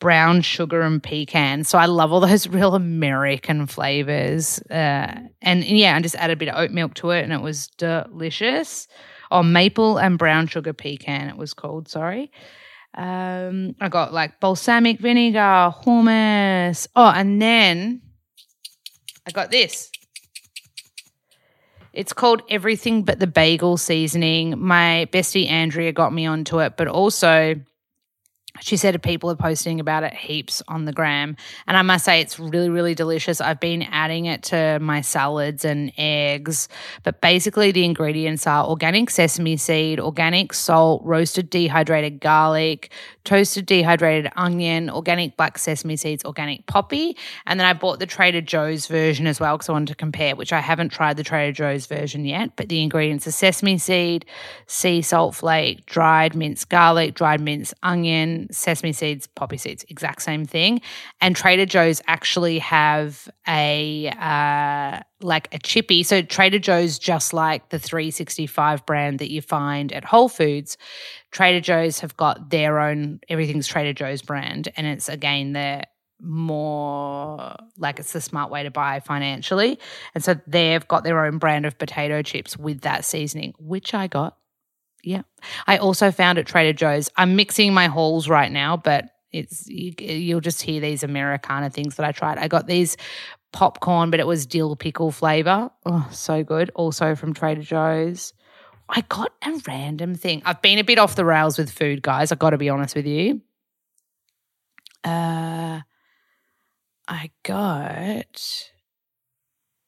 brown 0.00 0.40
sugar 0.40 0.80
and 0.80 1.02
pecan. 1.02 1.64
So 1.64 1.76
I 1.76 1.84
love 1.84 2.12
all 2.12 2.20
those 2.20 2.46
real 2.48 2.74
American 2.74 3.66
flavors. 3.66 4.58
Uh, 4.70 5.20
and, 5.42 5.64
yeah, 5.64 5.94
I 5.94 6.00
just 6.00 6.16
added 6.16 6.32
a 6.32 6.36
bit 6.36 6.48
of 6.48 6.56
oat 6.56 6.70
milk 6.70 6.94
to 6.94 7.10
it, 7.10 7.22
and 7.22 7.32
it 7.32 7.42
was 7.42 7.68
delicious. 7.76 8.88
Oh, 9.30 9.42
maple 9.42 9.98
and 9.98 10.18
brown 10.18 10.46
sugar 10.46 10.72
pecan, 10.72 11.28
it 11.28 11.36
was 11.36 11.52
called. 11.52 11.88
Sorry. 11.88 12.32
Um, 12.94 13.76
I 13.80 13.88
got 13.88 14.12
like 14.12 14.40
balsamic 14.40 14.98
vinegar, 14.98 15.74
hummus. 15.84 16.88
Oh, 16.96 17.12
and 17.14 17.40
then 17.40 18.02
I 19.26 19.30
got 19.30 19.50
this. 19.50 19.90
It's 21.92 22.12
called 22.12 22.42
Everything 22.48 23.02
But 23.02 23.18
the 23.18 23.26
Bagel 23.26 23.76
Seasoning. 23.76 24.60
My 24.60 25.08
bestie 25.12 25.48
Andrea 25.48 25.92
got 25.92 26.12
me 26.12 26.26
onto 26.26 26.60
it, 26.60 26.76
but 26.76 26.86
also 26.86 27.56
she 28.60 28.76
said 28.76 29.00
people 29.02 29.30
are 29.30 29.36
posting 29.36 29.80
about 29.80 30.04
it 30.04 30.14
heaps 30.14 30.62
on 30.68 30.84
the 30.84 30.92
gram. 30.92 31.36
And 31.66 31.76
I 31.76 31.82
must 31.82 32.04
say, 32.04 32.20
it's 32.20 32.38
really, 32.38 32.68
really 32.68 32.94
delicious. 32.94 33.40
I've 33.40 33.60
been 33.60 33.82
adding 33.82 34.26
it 34.26 34.42
to 34.44 34.78
my 34.80 35.00
salads 35.00 35.64
and 35.64 35.92
eggs. 35.96 36.68
But 37.02 37.20
basically, 37.20 37.72
the 37.72 37.84
ingredients 37.84 38.46
are 38.46 38.66
organic 38.66 39.10
sesame 39.10 39.56
seed, 39.56 40.00
organic 40.00 40.52
salt, 40.52 41.02
roasted 41.04 41.50
dehydrated 41.50 42.20
garlic, 42.20 42.92
toasted 43.24 43.66
dehydrated 43.66 44.32
onion, 44.36 44.90
organic 44.90 45.36
black 45.36 45.58
sesame 45.58 45.96
seeds, 45.96 46.24
organic 46.24 46.66
poppy. 46.66 47.16
And 47.46 47.60
then 47.60 47.66
I 47.66 47.72
bought 47.72 47.98
the 47.98 48.06
Trader 48.06 48.40
Joe's 48.40 48.86
version 48.86 49.26
as 49.26 49.40
well 49.40 49.56
because 49.56 49.68
I 49.68 49.72
wanted 49.72 49.88
to 49.88 49.94
compare, 49.94 50.36
which 50.36 50.52
I 50.52 50.60
haven't 50.60 50.90
tried 50.90 51.16
the 51.16 51.24
Trader 51.24 51.52
Joe's 51.52 51.86
version 51.86 52.24
yet. 52.24 52.56
But 52.56 52.68
the 52.68 52.82
ingredients 52.82 53.26
are 53.26 53.32
sesame 53.32 53.78
seed, 53.78 54.24
sea 54.66 55.02
salt 55.02 55.34
flake, 55.34 55.86
dried 55.86 56.34
minced 56.34 56.68
garlic, 56.68 57.14
dried 57.14 57.40
minced 57.40 57.74
onion, 57.82 58.48
sesame 58.50 58.92
seeds, 58.92 59.26
poppy 59.26 59.56
seeds, 59.56 59.84
exact 59.88 60.22
same 60.22 60.44
thing. 60.44 60.80
And 61.20 61.36
Trader 61.36 61.66
Joe's 61.66 62.00
actually 62.06 62.58
have 62.58 63.28
a 63.46 64.08
uh, 64.18 65.00
like 65.22 65.48
a 65.52 65.58
chippy. 65.58 66.02
So 66.02 66.22
Trader 66.22 66.58
Joe's 66.58 66.98
just 66.98 67.32
like 67.32 67.68
the 67.68 67.78
365 67.78 68.86
brand 68.86 69.18
that 69.18 69.30
you 69.30 69.42
find 69.42 69.92
at 69.92 70.04
Whole 70.04 70.28
Foods. 70.28 70.76
Trader 71.30 71.60
Joe's 71.60 72.00
have 72.00 72.16
got 72.16 72.50
their 72.50 72.80
own 72.80 73.20
everything's 73.28 73.66
Trader 73.66 73.92
Joe's 73.92 74.22
brand, 74.22 74.68
and 74.76 74.86
it's 74.86 75.08
again 75.08 75.52
they're 75.52 75.84
more 76.22 77.56
like 77.78 77.98
it's 77.98 78.12
the 78.12 78.20
smart 78.20 78.50
way 78.50 78.62
to 78.62 78.70
buy 78.70 79.00
financially. 79.00 79.78
And 80.14 80.22
so 80.22 80.34
they've 80.46 80.86
got 80.86 81.04
their 81.04 81.24
own 81.24 81.38
brand 81.38 81.66
of 81.66 81.78
potato 81.78 82.22
chips 82.22 82.56
with 82.58 82.82
that 82.82 83.04
seasoning, 83.04 83.54
which 83.58 83.94
I 83.94 84.06
got 84.06 84.36
yeah. 85.02 85.22
I 85.66 85.78
also 85.78 86.10
found 86.10 86.38
at 86.38 86.46
Trader 86.46 86.76
Joe's. 86.76 87.08
I'm 87.16 87.36
mixing 87.36 87.72
my 87.72 87.86
hauls 87.86 88.28
right 88.28 88.50
now, 88.52 88.76
but 88.76 89.06
it's 89.32 89.66
you, 89.68 90.34
will 90.34 90.40
just 90.40 90.60
hear 90.62 90.80
these 90.80 91.02
Americana 91.02 91.70
things 91.70 91.96
that 91.96 92.06
I 92.06 92.12
tried. 92.12 92.38
I 92.38 92.48
got 92.48 92.66
these 92.66 92.96
popcorn, 93.52 94.10
but 94.10 94.20
it 94.20 94.26
was 94.26 94.46
dill 94.46 94.76
pickle 94.76 95.10
flavor. 95.10 95.70
Oh, 95.86 96.08
so 96.12 96.44
good. 96.44 96.70
Also 96.74 97.14
from 97.14 97.34
Trader 97.34 97.62
Joe's. 97.62 98.32
I 98.90 99.02
got 99.02 99.32
a 99.44 99.52
random 99.66 100.14
thing. 100.14 100.42
I've 100.44 100.60
been 100.62 100.78
a 100.78 100.84
bit 100.84 100.98
off 100.98 101.14
the 101.14 101.24
rails 101.24 101.58
with 101.58 101.70
food, 101.70 102.02
guys. 102.02 102.32
I 102.32 102.34
got 102.34 102.50
to 102.50 102.58
be 102.58 102.68
honest 102.68 102.96
with 102.96 103.06
you. 103.06 103.40
Uh, 105.04 105.80
I 107.08 107.30
got 107.42 108.70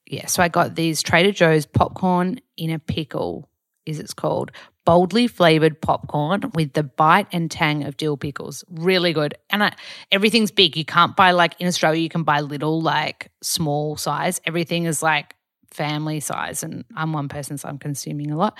yeah. 0.06 0.26
So 0.26 0.42
I 0.42 0.48
got 0.48 0.74
these 0.74 1.02
Trader 1.02 1.32
Joe's 1.32 1.66
popcorn 1.66 2.40
in 2.56 2.70
a 2.70 2.78
pickle 2.78 3.48
is 3.86 3.98
it's 3.98 4.14
called 4.14 4.52
boldly 4.84 5.26
flavored 5.26 5.80
popcorn 5.80 6.42
with 6.54 6.72
the 6.72 6.82
bite 6.82 7.26
and 7.32 7.50
tang 7.50 7.84
of 7.84 7.96
dill 7.96 8.16
pickles. 8.16 8.64
Really 8.68 9.12
good. 9.12 9.34
And 9.50 9.62
I, 9.62 9.72
everything's 10.10 10.50
big. 10.50 10.76
You 10.76 10.84
can't 10.84 11.14
buy 11.14 11.30
like 11.30 11.54
in 11.60 11.66
Australia, 11.66 12.00
you 12.00 12.08
can 12.08 12.24
buy 12.24 12.40
little, 12.40 12.80
like 12.80 13.30
small 13.42 13.96
size. 13.96 14.40
Everything 14.44 14.84
is 14.84 15.02
like 15.02 15.34
family 15.72 16.20
size. 16.20 16.62
And 16.62 16.84
I'm 16.96 17.12
one 17.12 17.28
person, 17.28 17.58
so 17.58 17.68
I'm 17.68 17.78
consuming 17.78 18.30
a 18.30 18.36
lot. 18.36 18.58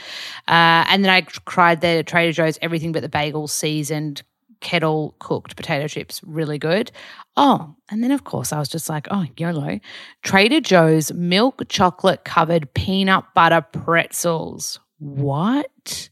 Uh, 0.48 0.84
and 0.88 1.04
then 1.04 1.10
I 1.10 1.22
tried 1.22 1.80
the 1.80 2.02
Trader 2.04 2.32
Joe's 2.32 2.58
everything 2.62 2.92
but 2.92 3.02
the 3.02 3.08
bagel 3.08 3.48
seasoned 3.48 4.22
kettle 4.60 5.14
cooked 5.18 5.56
potato 5.56 5.88
chips. 5.88 6.22
Really 6.24 6.58
good. 6.58 6.90
Oh, 7.36 7.74
and 7.90 8.02
then 8.02 8.12
of 8.12 8.24
course 8.24 8.52
I 8.52 8.58
was 8.58 8.68
just 8.68 8.88
like, 8.88 9.08
oh, 9.10 9.26
YOLO. 9.36 9.80
Trader 10.22 10.60
Joe's 10.60 11.12
milk 11.12 11.62
chocolate 11.68 12.24
covered 12.24 12.72
peanut 12.72 13.24
butter 13.34 13.60
pretzels. 13.60 14.80
What? 14.98 16.08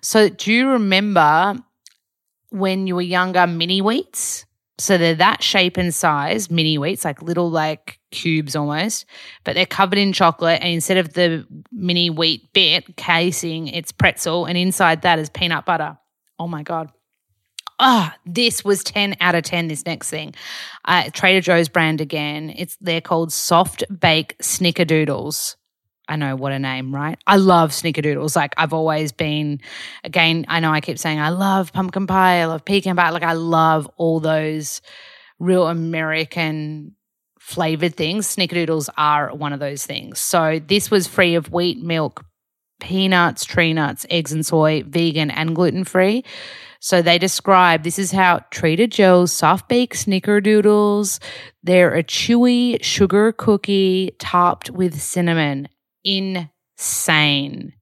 So, 0.00 0.28
do 0.28 0.52
you 0.52 0.68
remember 0.68 1.56
when 2.50 2.86
you 2.86 2.94
were 2.94 3.02
younger, 3.02 3.46
mini 3.46 3.80
wheats? 3.80 4.44
So 4.80 4.96
they're 4.96 5.14
that 5.16 5.42
shape 5.42 5.76
and 5.76 5.92
size, 5.92 6.50
mini 6.50 6.76
wheats, 6.76 7.04
like 7.04 7.20
little 7.20 7.50
like 7.50 7.98
cubes 8.12 8.54
almost, 8.54 9.06
but 9.42 9.54
they're 9.54 9.66
covered 9.66 9.98
in 9.98 10.12
chocolate. 10.12 10.60
And 10.62 10.72
instead 10.72 10.98
of 10.98 11.14
the 11.14 11.46
mini 11.72 12.10
wheat 12.10 12.52
bit 12.52 12.96
casing, 12.96 13.66
it's 13.66 13.90
pretzel, 13.90 14.46
and 14.46 14.56
inside 14.56 15.02
that 15.02 15.18
is 15.18 15.30
peanut 15.30 15.66
butter. 15.66 15.98
Oh 16.38 16.46
my 16.46 16.62
god! 16.62 16.92
Ah, 17.80 18.14
oh, 18.14 18.20
this 18.24 18.64
was 18.64 18.84
ten 18.84 19.16
out 19.20 19.34
of 19.34 19.42
ten. 19.42 19.66
This 19.66 19.84
next 19.84 20.10
thing, 20.10 20.34
uh, 20.84 21.10
Trader 21.12 21.40
Joe's 21.40 21.68
brand 21.68 22.00
again. 22.00 22.54
It's 22.56 22.76
they're 22.80 23.00
called 23.00 23.32
soft 23.32 23.82
bake 23.98 24.38
snickerdoodles. 24.38 25.56
I 26.08 26.16
know 26.16 26.34
what 26.36 26.52
a 26.52 26.58
name, 26.58 26.94
right? 26.94 27.18
I 27.26 27.36
love 27.36 27.70
snickerdoodles. 27.70 28.34
Like 28.34 28.54
I've 28.56 28.72
always 28.72 29.12
been, 29.12 29.60
again, 30.04 30.46
I 30.48 30.60
know 30.60 30.72
I 30.72 30.80
keep 30.80 30.98
saying 30.98 31.20
I 31.20 31.28
love 31.28 31.72
pumpkin 31.72 32.06
pie, 32.06 32.40
I 32.40 32.46
love 32.46 32.64
pecan 32.64 32.96
pie. 32.96 33.10
Like 33.10 33.22
I 33.22 33.34
love 33.34 33.88
all 33.96 34.18
those 34.18 34.80
real 35.38 35.68
American 35.68 36.94
flavored 37.38 37.94
things. 37.94 38.34
Snickerdoodles 38.34 38.88
are 38.96 39.34
one 39.34 39.52
of 39.52 39.60
those 39.60 39.84
things. 39.84 40.18
So 40.18 40.60
this 40.66 40.90
was 40.90 41.06
free 41.06 41.34
of 41.34 41.52
wheat, 41.52 41.82
milk, 41.82 42.24
peanuts, 42.80 43.44
tree 43.44 43.72
nuts, 43.72 44.06
eggs 44.10 44.32
and 44.32 44.44
soy, 44.46 44.82
vegan 44.86 45.30
and 45.30 45.54
gluten 45.54 45.84
free. 45.84 46.24
So 46.80 47.02
they 47.02 47.18
describe 47.18 47.82
this 47.82 47.98
is 47.98 48.12
how 48.12 48.44
Trader 48.50 48.86
Joe's 48.86 49.32
soft 49.32 49.68
baked 49.68 49.96
snickerdoodles. 49.96 51.18
They're 51.62 51.94
a 51.94 52.04
chewy 52.04 52.82
sugar 52.82 53.32
cookie 53.32 54.12
topped 54.18 54.70
with 54.70 55.00
cinnamon 55.00 55.68
insane. 56.08 57.72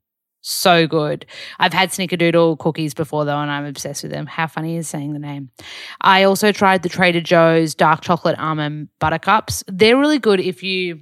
So 0.49 0.87
good. 0.87 1.27
I've 1.59 1.73
had 1.73 1.91
snickerdoodle 1.91 2.59
cookies 2.61 2.95
before 2.95 3.25
though, 3.25 3.39
and 3.39 3.51
I'm 3.51 3.65
obsessed 3.65 4.05
with 4.05 4.13
them. 4.13 4.27
How 4.27 4.47
funny 4.47 4.77
is 4.77 4.87
saying 4.87 5.13
the 5.13 5.19
name? 5.19 5.51
I 6.01 6.23
also 6.23 6.53
tried 6.53 6.85
the 6.85 6.89
Trader 6.89 7.21
Joe's 7.21 7.75
dark 7.75 8.01
chocolate 8.01 8.39
almond 8.39 8.89
buttercups. 9.01 9.65
They're 9.67 9.99
really 9.99 10.21
good 10.21 10.39
if 10.39 10.63
you 10.63 11.01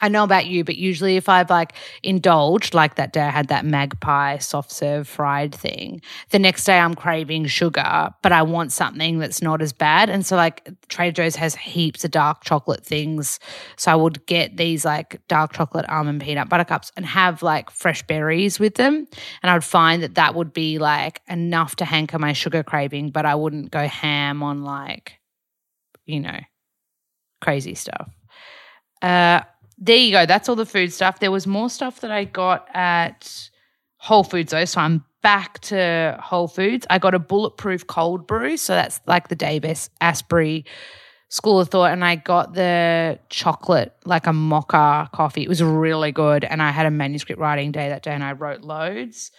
I 0.00 0.08
know 0.08 0.24
about 0.24 0.46
you, 0.46 0.62
but 0.62 0.76
usually 0.76 1.16
if 1.16 1.28
I've 1.28 1.48
like 1.48 1.72
indulged, 2.02 2.74
like 2.74 2.96
that 2.96 3.12
day 3.12 3.22
I 3.22 3.30
had 3.30 3.48
that 3.48 3.64
magpie 3.64 4.38
soft 4.38 4.70
serve 4.70 5.08
fried 5.08 5.54
thing, 5.54 6.02
the 6.30 6.38
next 6.38 6.64
day 6.64 6.78
I'm 6.78 6.94
craving 6.94 7.46
sugar, 7.46 8.10
but 8.22 8.32
I 8.32 8.42
want 8.42 8.72
something 8.72 9.18
that's 9.18 9.40
not 9.40 9.62
as 9.62 9.72
bad. 9.72 10.10
And 10.10 10.24
so 10.24 10.36
like 10.36 10.68
Trader 10.88 11.12
Joe's 11.12 11.36
has 11.36 11.54
heaps 11.54 12.04
of 12.04 12.10
dark 12.10 12.44
chocolate 12.44 12.84
things. 12.84 13.40
So 13.76 13.90
I 13.90 13.94
would 13.94 14.26
get 14.26 14.56
these 14.58 14.84
like 14.84 15.20
dark 15.28 15.54
chocolate 15.54 15.88
almond 15.88 16.20
peanut 16.20 16.48
butter 16.50 16.64
cups 16.64 16.92
and 16.96 17.06
have 17.06 17.42
like 17.42 17.70
fresh 17.70 18.02
berries 18.02 18.60
with 18.60 18.74
them. 18.74 19.06
And 19.42 19.50
I 19.50 19.54
would 19.54 19.64
find 19.64 20.02
that 20.02 20.16
that 20.16 20.34
would 20.34 20.52
be 20.52 20.78
like 20.78 21.22
enough 21.28 21.76
to 21.76 21.86
hanker 21.86 22.18
my 22.18 22.34
sugar 22.34 22.62
craving, 22.62 23.10
but 23.10 23.24
I 23.24 23.34
wouldn't 23.34 23.70
go 23.70 23.86
ham 23.86 24.42
on 24.42 24.62
like, 24.62 25.14
you 26.04 26.20
know, 26.20 26.38
crazy 27.40 27.74
stuff. 27.74 28.10
Uh, 29.02 29.40
there 29.78 29.96
you 29.96 30.12
go. 30.12 30.26
That's 30.26 30.48
all 30.48 30.56
the 30.56 30.66
food 30.66 30.92
stuff. 30.92 31.20
There 31.20 31.30
was 31.30 31.46
more 31.46 31.68
stuff 31.68 32.00
that 32.00 32.10
I 32.10 32.24
got 32.24 32.68
at 32.74 33.50
Whole 33.98 34.24
Foods 34.24 34.52
though. 34.52 34.64
So 34.64 34.80
I'm 34.80 35.04
back 35.22 35.58
to 35.60 36.18
Whole 36.22 36.48
Foods. 36.48 36.86
I 36.88 36.98
got 36.98 37.14
a 37.14 37.18
bulletproof 37.18 37.86
cold 37.86 38.26
brew. 38.26 38.56
So 38.56 38.74
that's 38.74 39.00
like 39.06 39.28
the 39.28 39.36
Dave 39.36 39.64
Asprey 40.00 40.64
School 41.28 41.60
of 41.60 41.68
Thought. 41.68 41.92
And 41.92 42.04
I 42.04 42.16
got 42.16 42.54
the 42.54 43.18
chocolate, 43.28 43.94
like 44.04 44.26
a 44.26 44.32
mocha 44.32 45.10
coffee. 45.12 45.42
It 45.42 45.48
was 45.48 45.62
really 45.62 46.12
good. 46.12 46.44
And 46.44 46.62
I 46.62 46.70
had 46.70 46.86
a 46.86 46.90
manuscript 46.90 47.40
writing 47.40 47.72
day 47.72 47.88
that 47.88 48.02
day 48.02 48.12
and 48.12 48.24
I 48.24 48.32
wrote 48.32 48.62
loads. 48.62 49.30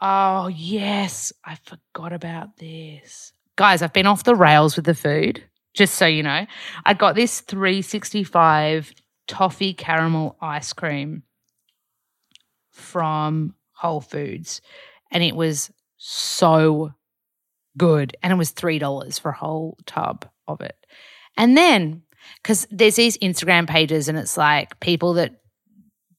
Oh, 0.00 0.48
yes. 0.48 1.32
I 1.44 1.56
forgot 1.64 2.12
about 2.12 2.56
this. 2.56 3.32
Guys, 3.56 3.82
I've 3.82 3.92
been 3.92 4.06
off 4.06 4.24
the 4.24 4.34
rails 4.34 4.76
with 4.76 4.84
the 4.84 4.94
food, 4.94 5.44
just 5.74 5.94
so 5.94 6.06
you 6.06 6.22
know. 6.22 6.46
I 6.84 6.94
got 6.94 7.14
this 7.14 7.40
365 7.40 8.92
toffee 9.26 9.74
caramel 9.74 10.36
ice 10.40 10.72
cream 10.72 11.22
from 12.70 13.54
Whole 13.72 14.00
Foods. 14.00 14.60
And 15.10 15.22
it 15.22 15.36
was 15.36 15.70
so 15.96 16.92
good. 17.76 18.16
And 18.22 18.32
it 18.32 18.36
was 18.36 18.52
$3 18.52 19.20
for 19.20 19.30
a 19.30 19.36
whole 19.36 19.78
tub 19.86 20.28
of 20.46 20.60
it. 20.60 20.76
And 21.36 21.56
then, 21.56 22.02
because 22.42 22.66
there's 22.70 22.96
these 22.96 23.18
Instagram 23.18 23.68
pages 23.68 24.08
and 24.08 24.18
it's 24.18 24.36
like 24.36 24.78
people 24.80 25.14
that 25.14 25.40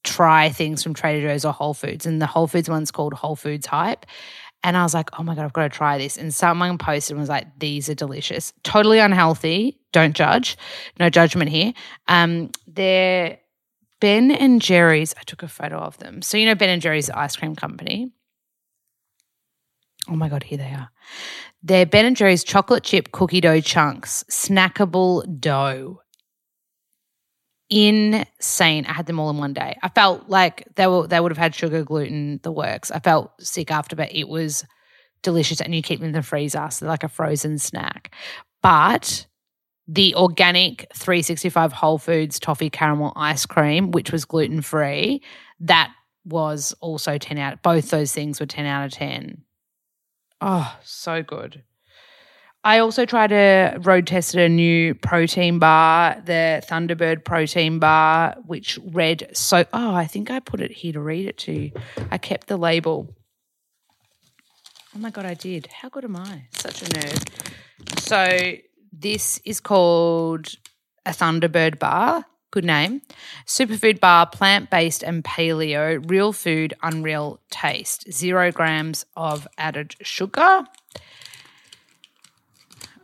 try 0.02 0.50
things 0.50 0.82
from 0.82 0.94
Trader 0.94 1.28
Joe's 1.28 1.44
or 1.44 1.52
Whole 1.52 1.74
Foods. 1.74 2.06
And 2.06 2.20
the 2.20 2.26
Whole 2.26 2.46
Foods 2.46 2.68
one's 2.68 2.90
called 2.90 3.14
Whole 3.14 3.36
Foods 3.36 3.66
Hype. 3.66 4.06
And 4.64 4.78
I 4.78 4.82
was 4.82 4.94
like, 4.94 5.10
oh 5.18 5.22
my 5.22 5.34
God, 5.34 5.44
I've 5.44 5.52
got 5.52 5.64
to 5.64 5.68
try 5.68 5.98
this. 5.98 6.16
And 6.16 6.32
someone 6.32 6.78
posted 6.78 7.12
and 7.12 7.20
was 7.20 7.28
like, 7.28 7.46
these 7.58 7.90
are 7.90 7.94
delicious. 7.94 8.54
Totally 8.62 8.98
unhealthy. 8.98 9.78
Don't 9.92 10.16
judge. 10.16 10.56
No 10.98 11.10
judgment 11.10 11.50
here. 11.50 11.74
Um, 12.08 12.50
they're 12.66 13.38
Ben 14.00 14.30
and 14.30 14.62
Jerry's. 14.62 15.14
I 15.18 15.22
took 15.24 15.42
a 15.42 15.48
photo 15.48 15.76
of 15.76 15.98
them. 15.98 16.22
So, 16.22 16.38
you 16.38 16.46
know, 16.46 16.54
Ben 16.54 16.70
and 16.70 16.80
Jerry's 16.80 17.10
ice 17.10 17.36
cream 17.36 17.54
company. 17.54 18.10
Oh 20.08 20.16
my 20.16 20.30
God, 20.30 20.42
here 20.42 20.58
they 20.58 20.64
are. 20.64 20.90
They're 21.62 21.86
Ben 21.86 22.06
and 22.06 22.16
Jerry's 22.16 22.42
chocolate 22.42 22.84
chip 22.84 23.12
cookie 23.12 23.42
dough 23.42 23.60
chunks, 23.60 24.24
snackable 24.30 25.24
dough 25.40 26.00
insane. 27.70 28.86
I 28.86 28.92
had 28.92 29.06
them 29.06 29.18
all 29.18 29.30
in 29.30 29.38
one 29.38 29.52
day. 29.54 29.76
I 29.82 29.88
felt 29.88 30.28
like 30.28 30.66
they 30.76 30.86
were 30.86 31.06
they 31.06 31.20
would 31.20 31.32
have 31.32 31.38
had 31.38 31.54
sugar, 31.54 31.84
gluten, 31.84 32.40
the 32.42 32.52
works. 32.52 32.90
I 32.90 32.98
felt 33.00 33.32
sick 33.40 33.70
after, 33.70 33.96
but 33.96 34.14
it 34.14 34.28
was 34.28 34.64
delicious, 35.22 35.60
and 35.60 35.74
you 35.74 35.82
keep 35.82 36.00
them 36.00 36.08
in 36.08 36.14
the 36.14 36.22
freezer, 36.22 36.68
so 36.70 36.86
like 36.86 37.04
a 37.04 37.08
frozen 37.08 37.58
snack. 37.58 38.14
But 38.62 39.26
the 39.86 40.14
organic 40.14 40.86
365 40.94 41.72
Whole 41.72 41.98
Foods 41.98 42.38
toffee 42.38 42.70
caramel 42.70 43.12
ice 43.16 43.44
cream, 43.44 43.90
which 43.90 44.12
was 44.12 44.24
gluten 44.24 44.62
free, 44.62 45.22
that 45.60 45.92
was 46.24 46.74
also 46.80 47.18
10 47.18 47.38
out. 47.38 47.62
Both 47.62 47.90
those 47.90 48.12
things 48.12 48.40
were 48.40 48.46
10 48.46 48.64
out 48.64 48.86
of 48.86 48.92
10. 48.92 49.42
Oh, 50.40 50.76
so 50.82 51.22
good. 51.22 51.62
I 52.64 52.78
also 52.78 53.04
tried 53.04 53.28
to 53.28 53.78
road 53.82 54.06
tested 54.06 54.40
a 54.40 54.48
new 54.48 54.94
protein 54.94 55.58
bar, 55.58 56.20
the 56.24 56.62
Thunderbird 56.66 57.22
protein 57.22 57.78
bar, 57.78 58.36
which 58.46 58.78
read 58.82 59.28
so. 59.34 59.66
Oh, 59.74 59.94
I 59.94 60.06
think 60.06 60.30
I 60.30 60.40
put 60.40 60.62
it 60.62 60.70
here 60.70 60.94
to 60.94 61.00
read 61.00 61.26
it 61.26 61.36
to 61.38 61.52
you. 61.52 61.72
I 62.10 62.16
kept 62.16 62.46
the 62.46 62.56
label. 62.56 63.14
Oh 64.96 64.98
my 64.98 65.10
god, 65.10 65.26
I 65.26 65.34
did. 65.34 65.66
How 65.66 65.90
good 65.90 66.04
am 66.04 66.16
I? 66.16 66.44
Such 66.52 66.82
a 66.82 66.86
nerd. 66.86 68.00
So 68.00 68.56
this 68.92 69.40
is 69.44 69.60
called 69.60 70.54
a 71.04 71.10
Thunderbird 71.10 71.78
bar. 71.78 72.24
Good 72.50 72.64
name. 72.64 73.02
Superfood 73.46 73.98
bar, 73.98 74.26
plant 74.26 74.70
based 74.70 75.02
and 75.02 75.24
paleo, 75.24 76.08
real 76.08 76.32
food, 76.32 76.72
unreal 76.82 77.40
taste. 77.50 78.10
Zero 78.12 78.52
grams 78.52 79.04
of 79.16 79.48
added 79.58 79.96
sugar. 80.00 80.64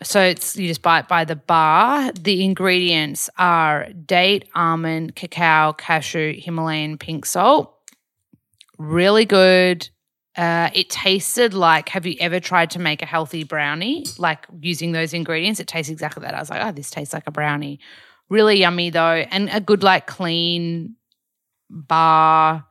So 0.02 0.22
it's 0.22 0.56
you 0.56 0.66
just 0.66 0.82
buy 0.82 1.00
it 1.00 1.08
by 1.08 1.24
the 1.24 1.36
bar. 1.36 2.10
The 2.12 2.44
ingredients 2.44 3.28
are 3.36 3.88
date, 3.92 4.48
almond, 4.54 5.14
cacao, 5.14 5.72
cashew, 5.74 6.40
Himalayan 6.40 6.96
pink 6.96 7.26
salt. 7.26 7.74
Really 8.78 9.26
good. 9.26 9.88
Uh, 10.36 10.70
it 10.74 10.88
tasted 10.88 11.52
like 11.52 11.90
have 11.90 12.06
you 12.06 12.16
ever 12.18 12.40
tried 12.40 12.70
to 12.70 12.78
make 12.78 13.02
a 13.02 13.06
healthy 13.06 13.44
brownie 13.44 14.06
like 14.16 14.46
using 14.60 14.92
those 14.92 15.12
ingredients? 15.12 15.60
It 15.60 15.66
tastes 15.66 15.90
exactly 15.90 16.22
that. 16.22 16.34
I 16.34 16.40
was 16.40 16.48
like, 16.48 16.64
oh, 16.64 16.72
this 16.72 16.90
tastes 16.90 17.12
like 17.12 17.26
a 17.26 17.32
brownie. 17.32 17.78
Really 18.30 18.56
yummy 18.56 18.90
though, 18.90 19.24
and 19.30 19.50
a 19.52 19.60
good 19.60 19.82
like 19.82 20.06
clean 20.06 20.96
bar. 21.68 22.64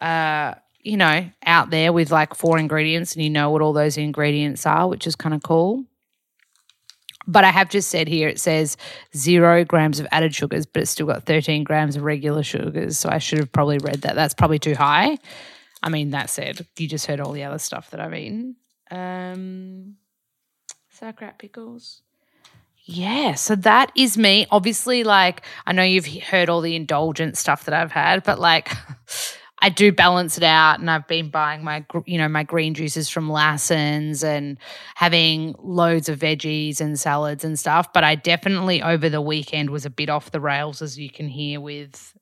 Uh, 0.00 0.54
you 0.80 0.96
know, 0.96 1.28
out 1.44 1.70
there 1.70 1.92
with 1.92 2.10
like 2.10 2.34
four 2.34 2.58
ingredients, 2.58 3.14
and 3.14 3.22
you 3.22 3.30
know 3.30 3.50
what 3.50 3.62
all 3.62 3.72
those 3.72 3.96
ingredients 3.96 4.64
are, 4.66 4.88
which 4.88 5.06
is 5.06 5.14
kind 5.14 5.34
of 5.34 5.42
cool. 5.42 5.84
But 7.28 7.44
I 7.44 7.50
have 7.50 7.68
just 7.68 7.90
said 7.90 8.08
here 8.08 8.26
it 8.26 8.40
says 8.40 8.76
zero 9.14 9.64
grams 9.64 10.00
of 10.00 10.08
added 10.10 10.34
sugars, 10.34 10.66
but 10.66 10.82
it's 10.82 10.90
still 10.90 11.06
got 11.06 11.24
13 11.24 11.62
grams 11.62 11.94
of 11.94 12.02
regular 12.02 12.42
sugars. 12.42 12.98
So 12.98 13.10
I 13.10 13.18
should 13.18 13.38
have 13.38 13.52
probably 13.52 13.78
read 13.78 14.02
that. 14.02 14.14
That's 14.16 14.34
probably 14.34 14.58
too 14.58 14.74
high. 14.74 15.18
I 15.82 15.90
mean, 15.90 16.10
that 16.10 16.30
said, 16.30 16.66
you 16.76 16.88
just 16.88 17.06
heard 17.06 17.20
all 17.20 17.32
the 17.32 17.44
other 17.44 17.58
stuff 17.58 17.90
that 17.90 18.00
I've 18.00 18.14
eaten. 18.14 18.56
Um, 18.90 19.96
sauerkraut 20.90 21.38
pickles. 21.38 22.02
Yeah, 22.90 23.34
so 23.34 23.54
that 23.56 23.92
is 23.94 24.16
me. 24.16 24.46
Obviously, 24.50 25.04
like, 25.04 25.42
I 25.66 25.72
know 25.72 25.82
you've 25.82 26.06
heard 26.06 26.48
all 26.48 26.62
the 26.62 26.74
indulgent 26.74 27.36
stuff 27.36 27.66
that 27.66 27.74
I've 27.74 27.92
had, 27.92 28.24
but 28.24 28.40
like, 28.40 28.70
I 29.60 29.68
do 29.68 29.92
balance 29.92 30.36
it 30.36 30.44
out, 30.44 30.80
and 30.80 30.90
I've 30.90 31.06
been 31.08 31.30
buying 31.30 31.64
my, 31.64 31.84
you 32.06 32.18
know, 32.18 32.28
my 32.28 32.44
green 32.44 32.74
juices 32.74 33.08
from 33.08 33.30
Lassen's 33.30 34.22
and 34.22 34.58
having 34.94 35.54
loads 35.58 36.08
of 36.08 36.20
veggies 36.20 36.80
and 36.80 36.98
salads 36.98 37.44
and 37.44 37.58
stuff. 37.58 37.92
But 37.92 38.04
I 38.04 38.14
definitely 38.14 38.82
over 38.82 39.08
the 39.08 39.20
weekend 39.20 39.70
was 39.70 39.84
a 39.84 39.90
bit 39.90 40.08
off 40.08 40.30
the 40.30 40.40
rails, 40.40 40.82
as 40.82 40.98
you 40.98 41.10
can 41.10 41.28
hear 41.28 41.60
with 41.60 42.14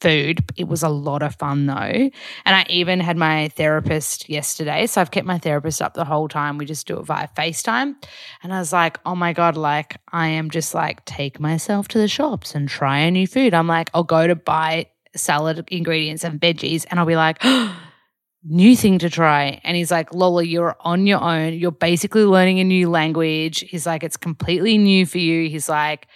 food. 0.00 0.44
It 0.56 0.68
was 0.68 0.82
a 0.82 0.88
lot 0.88 1.22
of 1.22 1.34
fun 1.36 1.66
though. 1.66 1.74
And 1.74 2.12
I 2.44 2.64
even 2.68 3.00
had 3.00 3.16
my 3.16 3.48
therapist 3.48 4.28
yesterday. 4.28 4.86
So 4.86 5.00
I've 5.00 5.10
kept 5.10 5.26
my 5.26 5.38
therapist 5.38 5.82
up 5.82 5.94
the 5.94 6.04
whole 6.04 6.28
time. 6.28 6.58
We 6.58 6.66
just 6.66 6.86
do 6.86 6.98
it 6.98 7.04
via 7.04 7.28
FaceTime. 7.36 7.94
And 8.42 8.54
I 8.54 8.58
was 8.58 8.72
like, 8.72 8.98
oh 9.04 9.14
my 9.14 9.32
God, 9.32 9.56
like 9.56 9.96
I 10.12 10.28
am 10.28 10.50
just 10.50 10.74
like, 10.74 11.04
take 11.04 11.40
myself 11.40 11.88
to 11.88 11.98
the 11.98 12.08
shops 12.08 12.54
and 12.54 12.68
try 12.68 12.98
a 12.98 13.10
new 13.10 13.26
food. 13.26 13.54
I'm 13.54 13.66
like, 13.66 13.90
I'll 13.94 14.04
go 14.04 14.26
to 14.26 14.36
buy 14.36 14.86
salad 15.16 15.66
ingredients 15.70 16.24
and 16.24 16.40
veggies 16.40 16.86
and 16.90 16.98
I'll 16.98 17.06
be 17.06 17.16
like, 17.16 17.42
new 18.44 18.76
thing 18.76 18.98
to 19.00 19.10
try. 19.10 19.60
And 19.64 19.76
he's 19.76 19.90
like, 19.90 20.14
Lola, 20.14 20.42
you're 20.42 20.76
on 20.80 21.06
your 21.06 21.20
own. 21.20 21.54
You're 21.54 21.70
basically 21.70 22.24
learning 22.24 22.60
a 22.60 22.64
new 22.64 22.88
language. 22.88 23.60
He's 23.60 23.86
like, 23.86 24.02
it's 24.02 24.16
completely 24.16 24.78
new 24.78 25.06
for 25.06 25.18
you. 25.18 25.48
He's 25.48 25.68
like, 25.68 26.06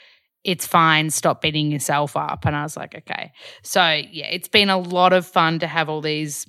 it's 0.44 0.66
fine, 0.66 1.10
stop 1.10 1.40
beating 1.40 1.70
yourself 1.70 2.16
up. 2.16 2.44
And 2.44 2.56
I 2.56 2.62
was 2.62 2.76
like, 2.76 2.96
okay. 2.96 3.32
So, 3.62 3.80
yeah, 3.80 4.26
it's 4.26 4.48
been 4.48 4.70
a 4.70 4.78
lot 4.78 5.12
of 5.12 5.26
fun 5.26 5.60
to 5.60 5.66
have 5.66 5.88
all 5.88 6.00
these 6.00 6.46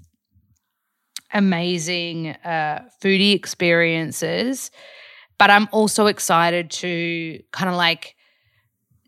amazing 1.32 2.30
uh, 2.30 2.88
foodie 3.02 3.36
experiences. 3.36 4.72
But 5.38 5.50
I'm 5.50 5.68
also 5.72 6.08
excited 6.08 6.72
to 6.72 7.39
kind 7.52 7.70
of 7.70 7.76
like 7.76 8.16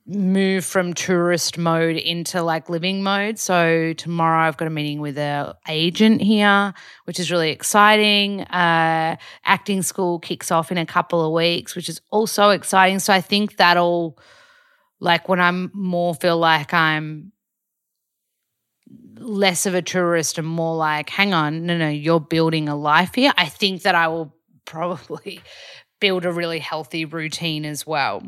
move 0.07 0.63
from 0.63 0.93
tourist 0.93 1.57
mode 1.57 1.95
into 1.95 2.43
like 2.43 2.69
living 2.69 3.01
mode. 3.01 3.39
So 3.39 3.93
tomorrow 3.93 4.47
I've 4.47 4.57
got 4.57 4.67
a 4.67 4.71
meeting 4.71 5.01
with 5.01 5.17
a 5.17 5.57
agent 5.67 6.21
here, 6.21 6.73
which 7.05 7.19
is 7.19 7.31
really 7.31 7.49
exciting. 7.49 8.41
Uh, 8.41 9.15
acting 9.45 9.81
school 9.81 10.19
kicks 10.19 10.51
off 10.51 10.71
in 10.71 10.77
a 10.77 10.85
couple 10.85 11.25
of 11.25 11.33
weeks, 11.33 11.75
which 11.75 11.89
is 11.89 12.01
also 12.11 12.51
exciting. 12.51 12.99
So 12.99 13.13
I 13.13 13.21
think 13.21 13.57
that'll 13.57 14.19
like 14.99 15.27
when 15.27 15.39
I'm 15.39 15.71
more 15.73 16.13
feel 16.13 16.37
like 16.37 16.73
I'm 16.73 17.31
less 19.17 19.65
of 19.65 19.73
a 19.73 19.81
tourist 19.81 20.37
and 20.37 20.47
more 20.47 20.75
like, 20.75 21.09
hang 21.09 21.33
on, 21.33 21.65
no, 21.65 21.77
no, 21.77 21.89
you're 21.89 22.19
building 22.19 22.69
a 22.69 22.75
life 22.75 23.15
here. 23.15 23.33
I 23.37 23.47
think 23.47 23.81
that 23.83 23.95
I 23.95 24.07
will 24.07 24.35
probably 24.65 25.41
build 25.99 26.25
a 26.25 26.31
really 26.31 26.59
healthy 26.59 27.05
routine 27.05 27.65
as 27.65 27.87
well. 27.87 28.21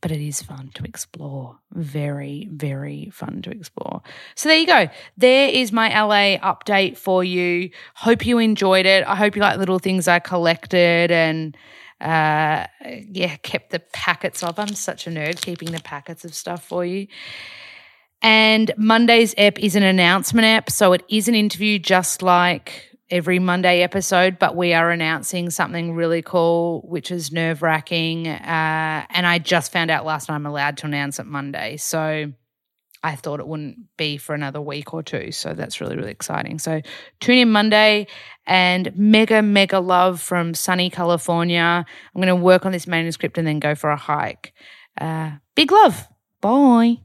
But 0.00 0.10
it 0.10 0.20
is 0.20 0.42
fun 0.42 0.70
to 0.74 0.84
explore. 0.84 1.58
Very, 1.72 2.48
very 2.52 3.10
fun 3.12 3.42
to 3.42 3.50
explore. 3.50 4.02
So 4.34 4.48
there 4.48 4.58
you 4.58 4.66
go. 4.66 4.88
There 5.16 5.48
is 5.48 5.72
my 5.72 5.88
LA 5.88 6.38
update 6.38 6.96
for 6.96 7.24
you. 7.24 7.70
Hope 7.94 8.26
you 8.26 8.38
enjoyed 8.38 8.86
it. 8.86 9.06
I 9.06 9.16
hope 9.16 9.36
you 9.36 9.42
like 9.42 9.54
the 9.54 9.60
little 9.60 9.78
things 9.78 10.08
I 10.08 10.18
collected 10.18 11.10
and 11.10 11.56
uh, 12.00 12.66
yeah, 13.10 13.36
kept 13.42 13.70
the 13.70 13.80
packets 13.92 14.42
of. 14.42 14.58
I'm 14.58 14.74
such 14.74 15.06
a 15.06 15.10
nerd 15.10 15.40
keeping 15.40 15.72
the 15.72 15.80
packets 15.80 16.24
of 16.24 16.34
stuff 16.34 16.64
for 16.64 16.84
you. 16.84 17.06
And 18.20 18.72
Monday's 18.76 19.34
ep 19.36 19.58
is 19.58 19.76
an 19.76 19.82
announcement 19.82 20.46
ep, 20.46 20.70
so 20.70 20.92
it 20.92 21.02
is 21.08 21.28
an 21.28 21.34
interview 21.34 21.78
just 21.78 22.22
like 22.22 22.93
every 23.14 23.38
Monday 23.38 23.82
episode, 23.82 24.40
but 24.40 24.56
we 24.56 24.74
are 24.74 24.90
announcing 24.90 25.48
something 25.48 25.94
really 25.94 26.20
cool, 26.20 26.80
which 26.84 27.12
is 27.12 27.30
nerve 27.30 27.62
wracking. 27.62 28.26
Uh, 28.26 29.06
and 29.08 29.24
I 29.24 29.38
just 29.38 29.70
found 29.70 29.92
out 29.92 30.04
last 30.04 30.28
night 30.28 30.34
I'm 30.34 30.46
allowed 30.46 30.78
to 30.78 30.86
announce 30.86 31.20
it 31.20 31.24
Monday. 31.24 31.76
So 31.76 32.32
I 33.04 33.14
thought 33.14 33.38
it 33.38 33.46
wouldn't 33.46 33.76
be 33.96 34.16
for 34.16 34.34
another 34.34 34.60
week 34.60 34.92
or 34.92 35.04
two. 35.04 35.30
So 35.30 35.54
that's 35.54 35.80
really, 35.80 35.94
really 35.94 36.10
exciting. 36.10 36.58
So 36.58 36.80
tune 37.20 37.38
in 37.38 37.52
Monday 37.52 38.08
and 38.48 38.90
mega, 38.98 39.42
mega 39.42 39.78
love 39.78 40.20
from 40.20 40.52
sunny 40.52 40.90
California. 40.90 41.86
I'm 41.86 42.20
going 42.20 42.26
to 42.26 42.34
work 42.34 42.66
on 42.66 42.72
this 42.72 42.88
manuscript 42.88 43.38
and 43.38 43.46
then 43.46 43.60
go 43.60 43.76
for 43.76 43.90
a 43.90 43.96
hike. 43.96 44.52
Uh, 45.00 45.34
big 45.54 45.70
love. 45.70 46.08
Bye. 46.40 47.03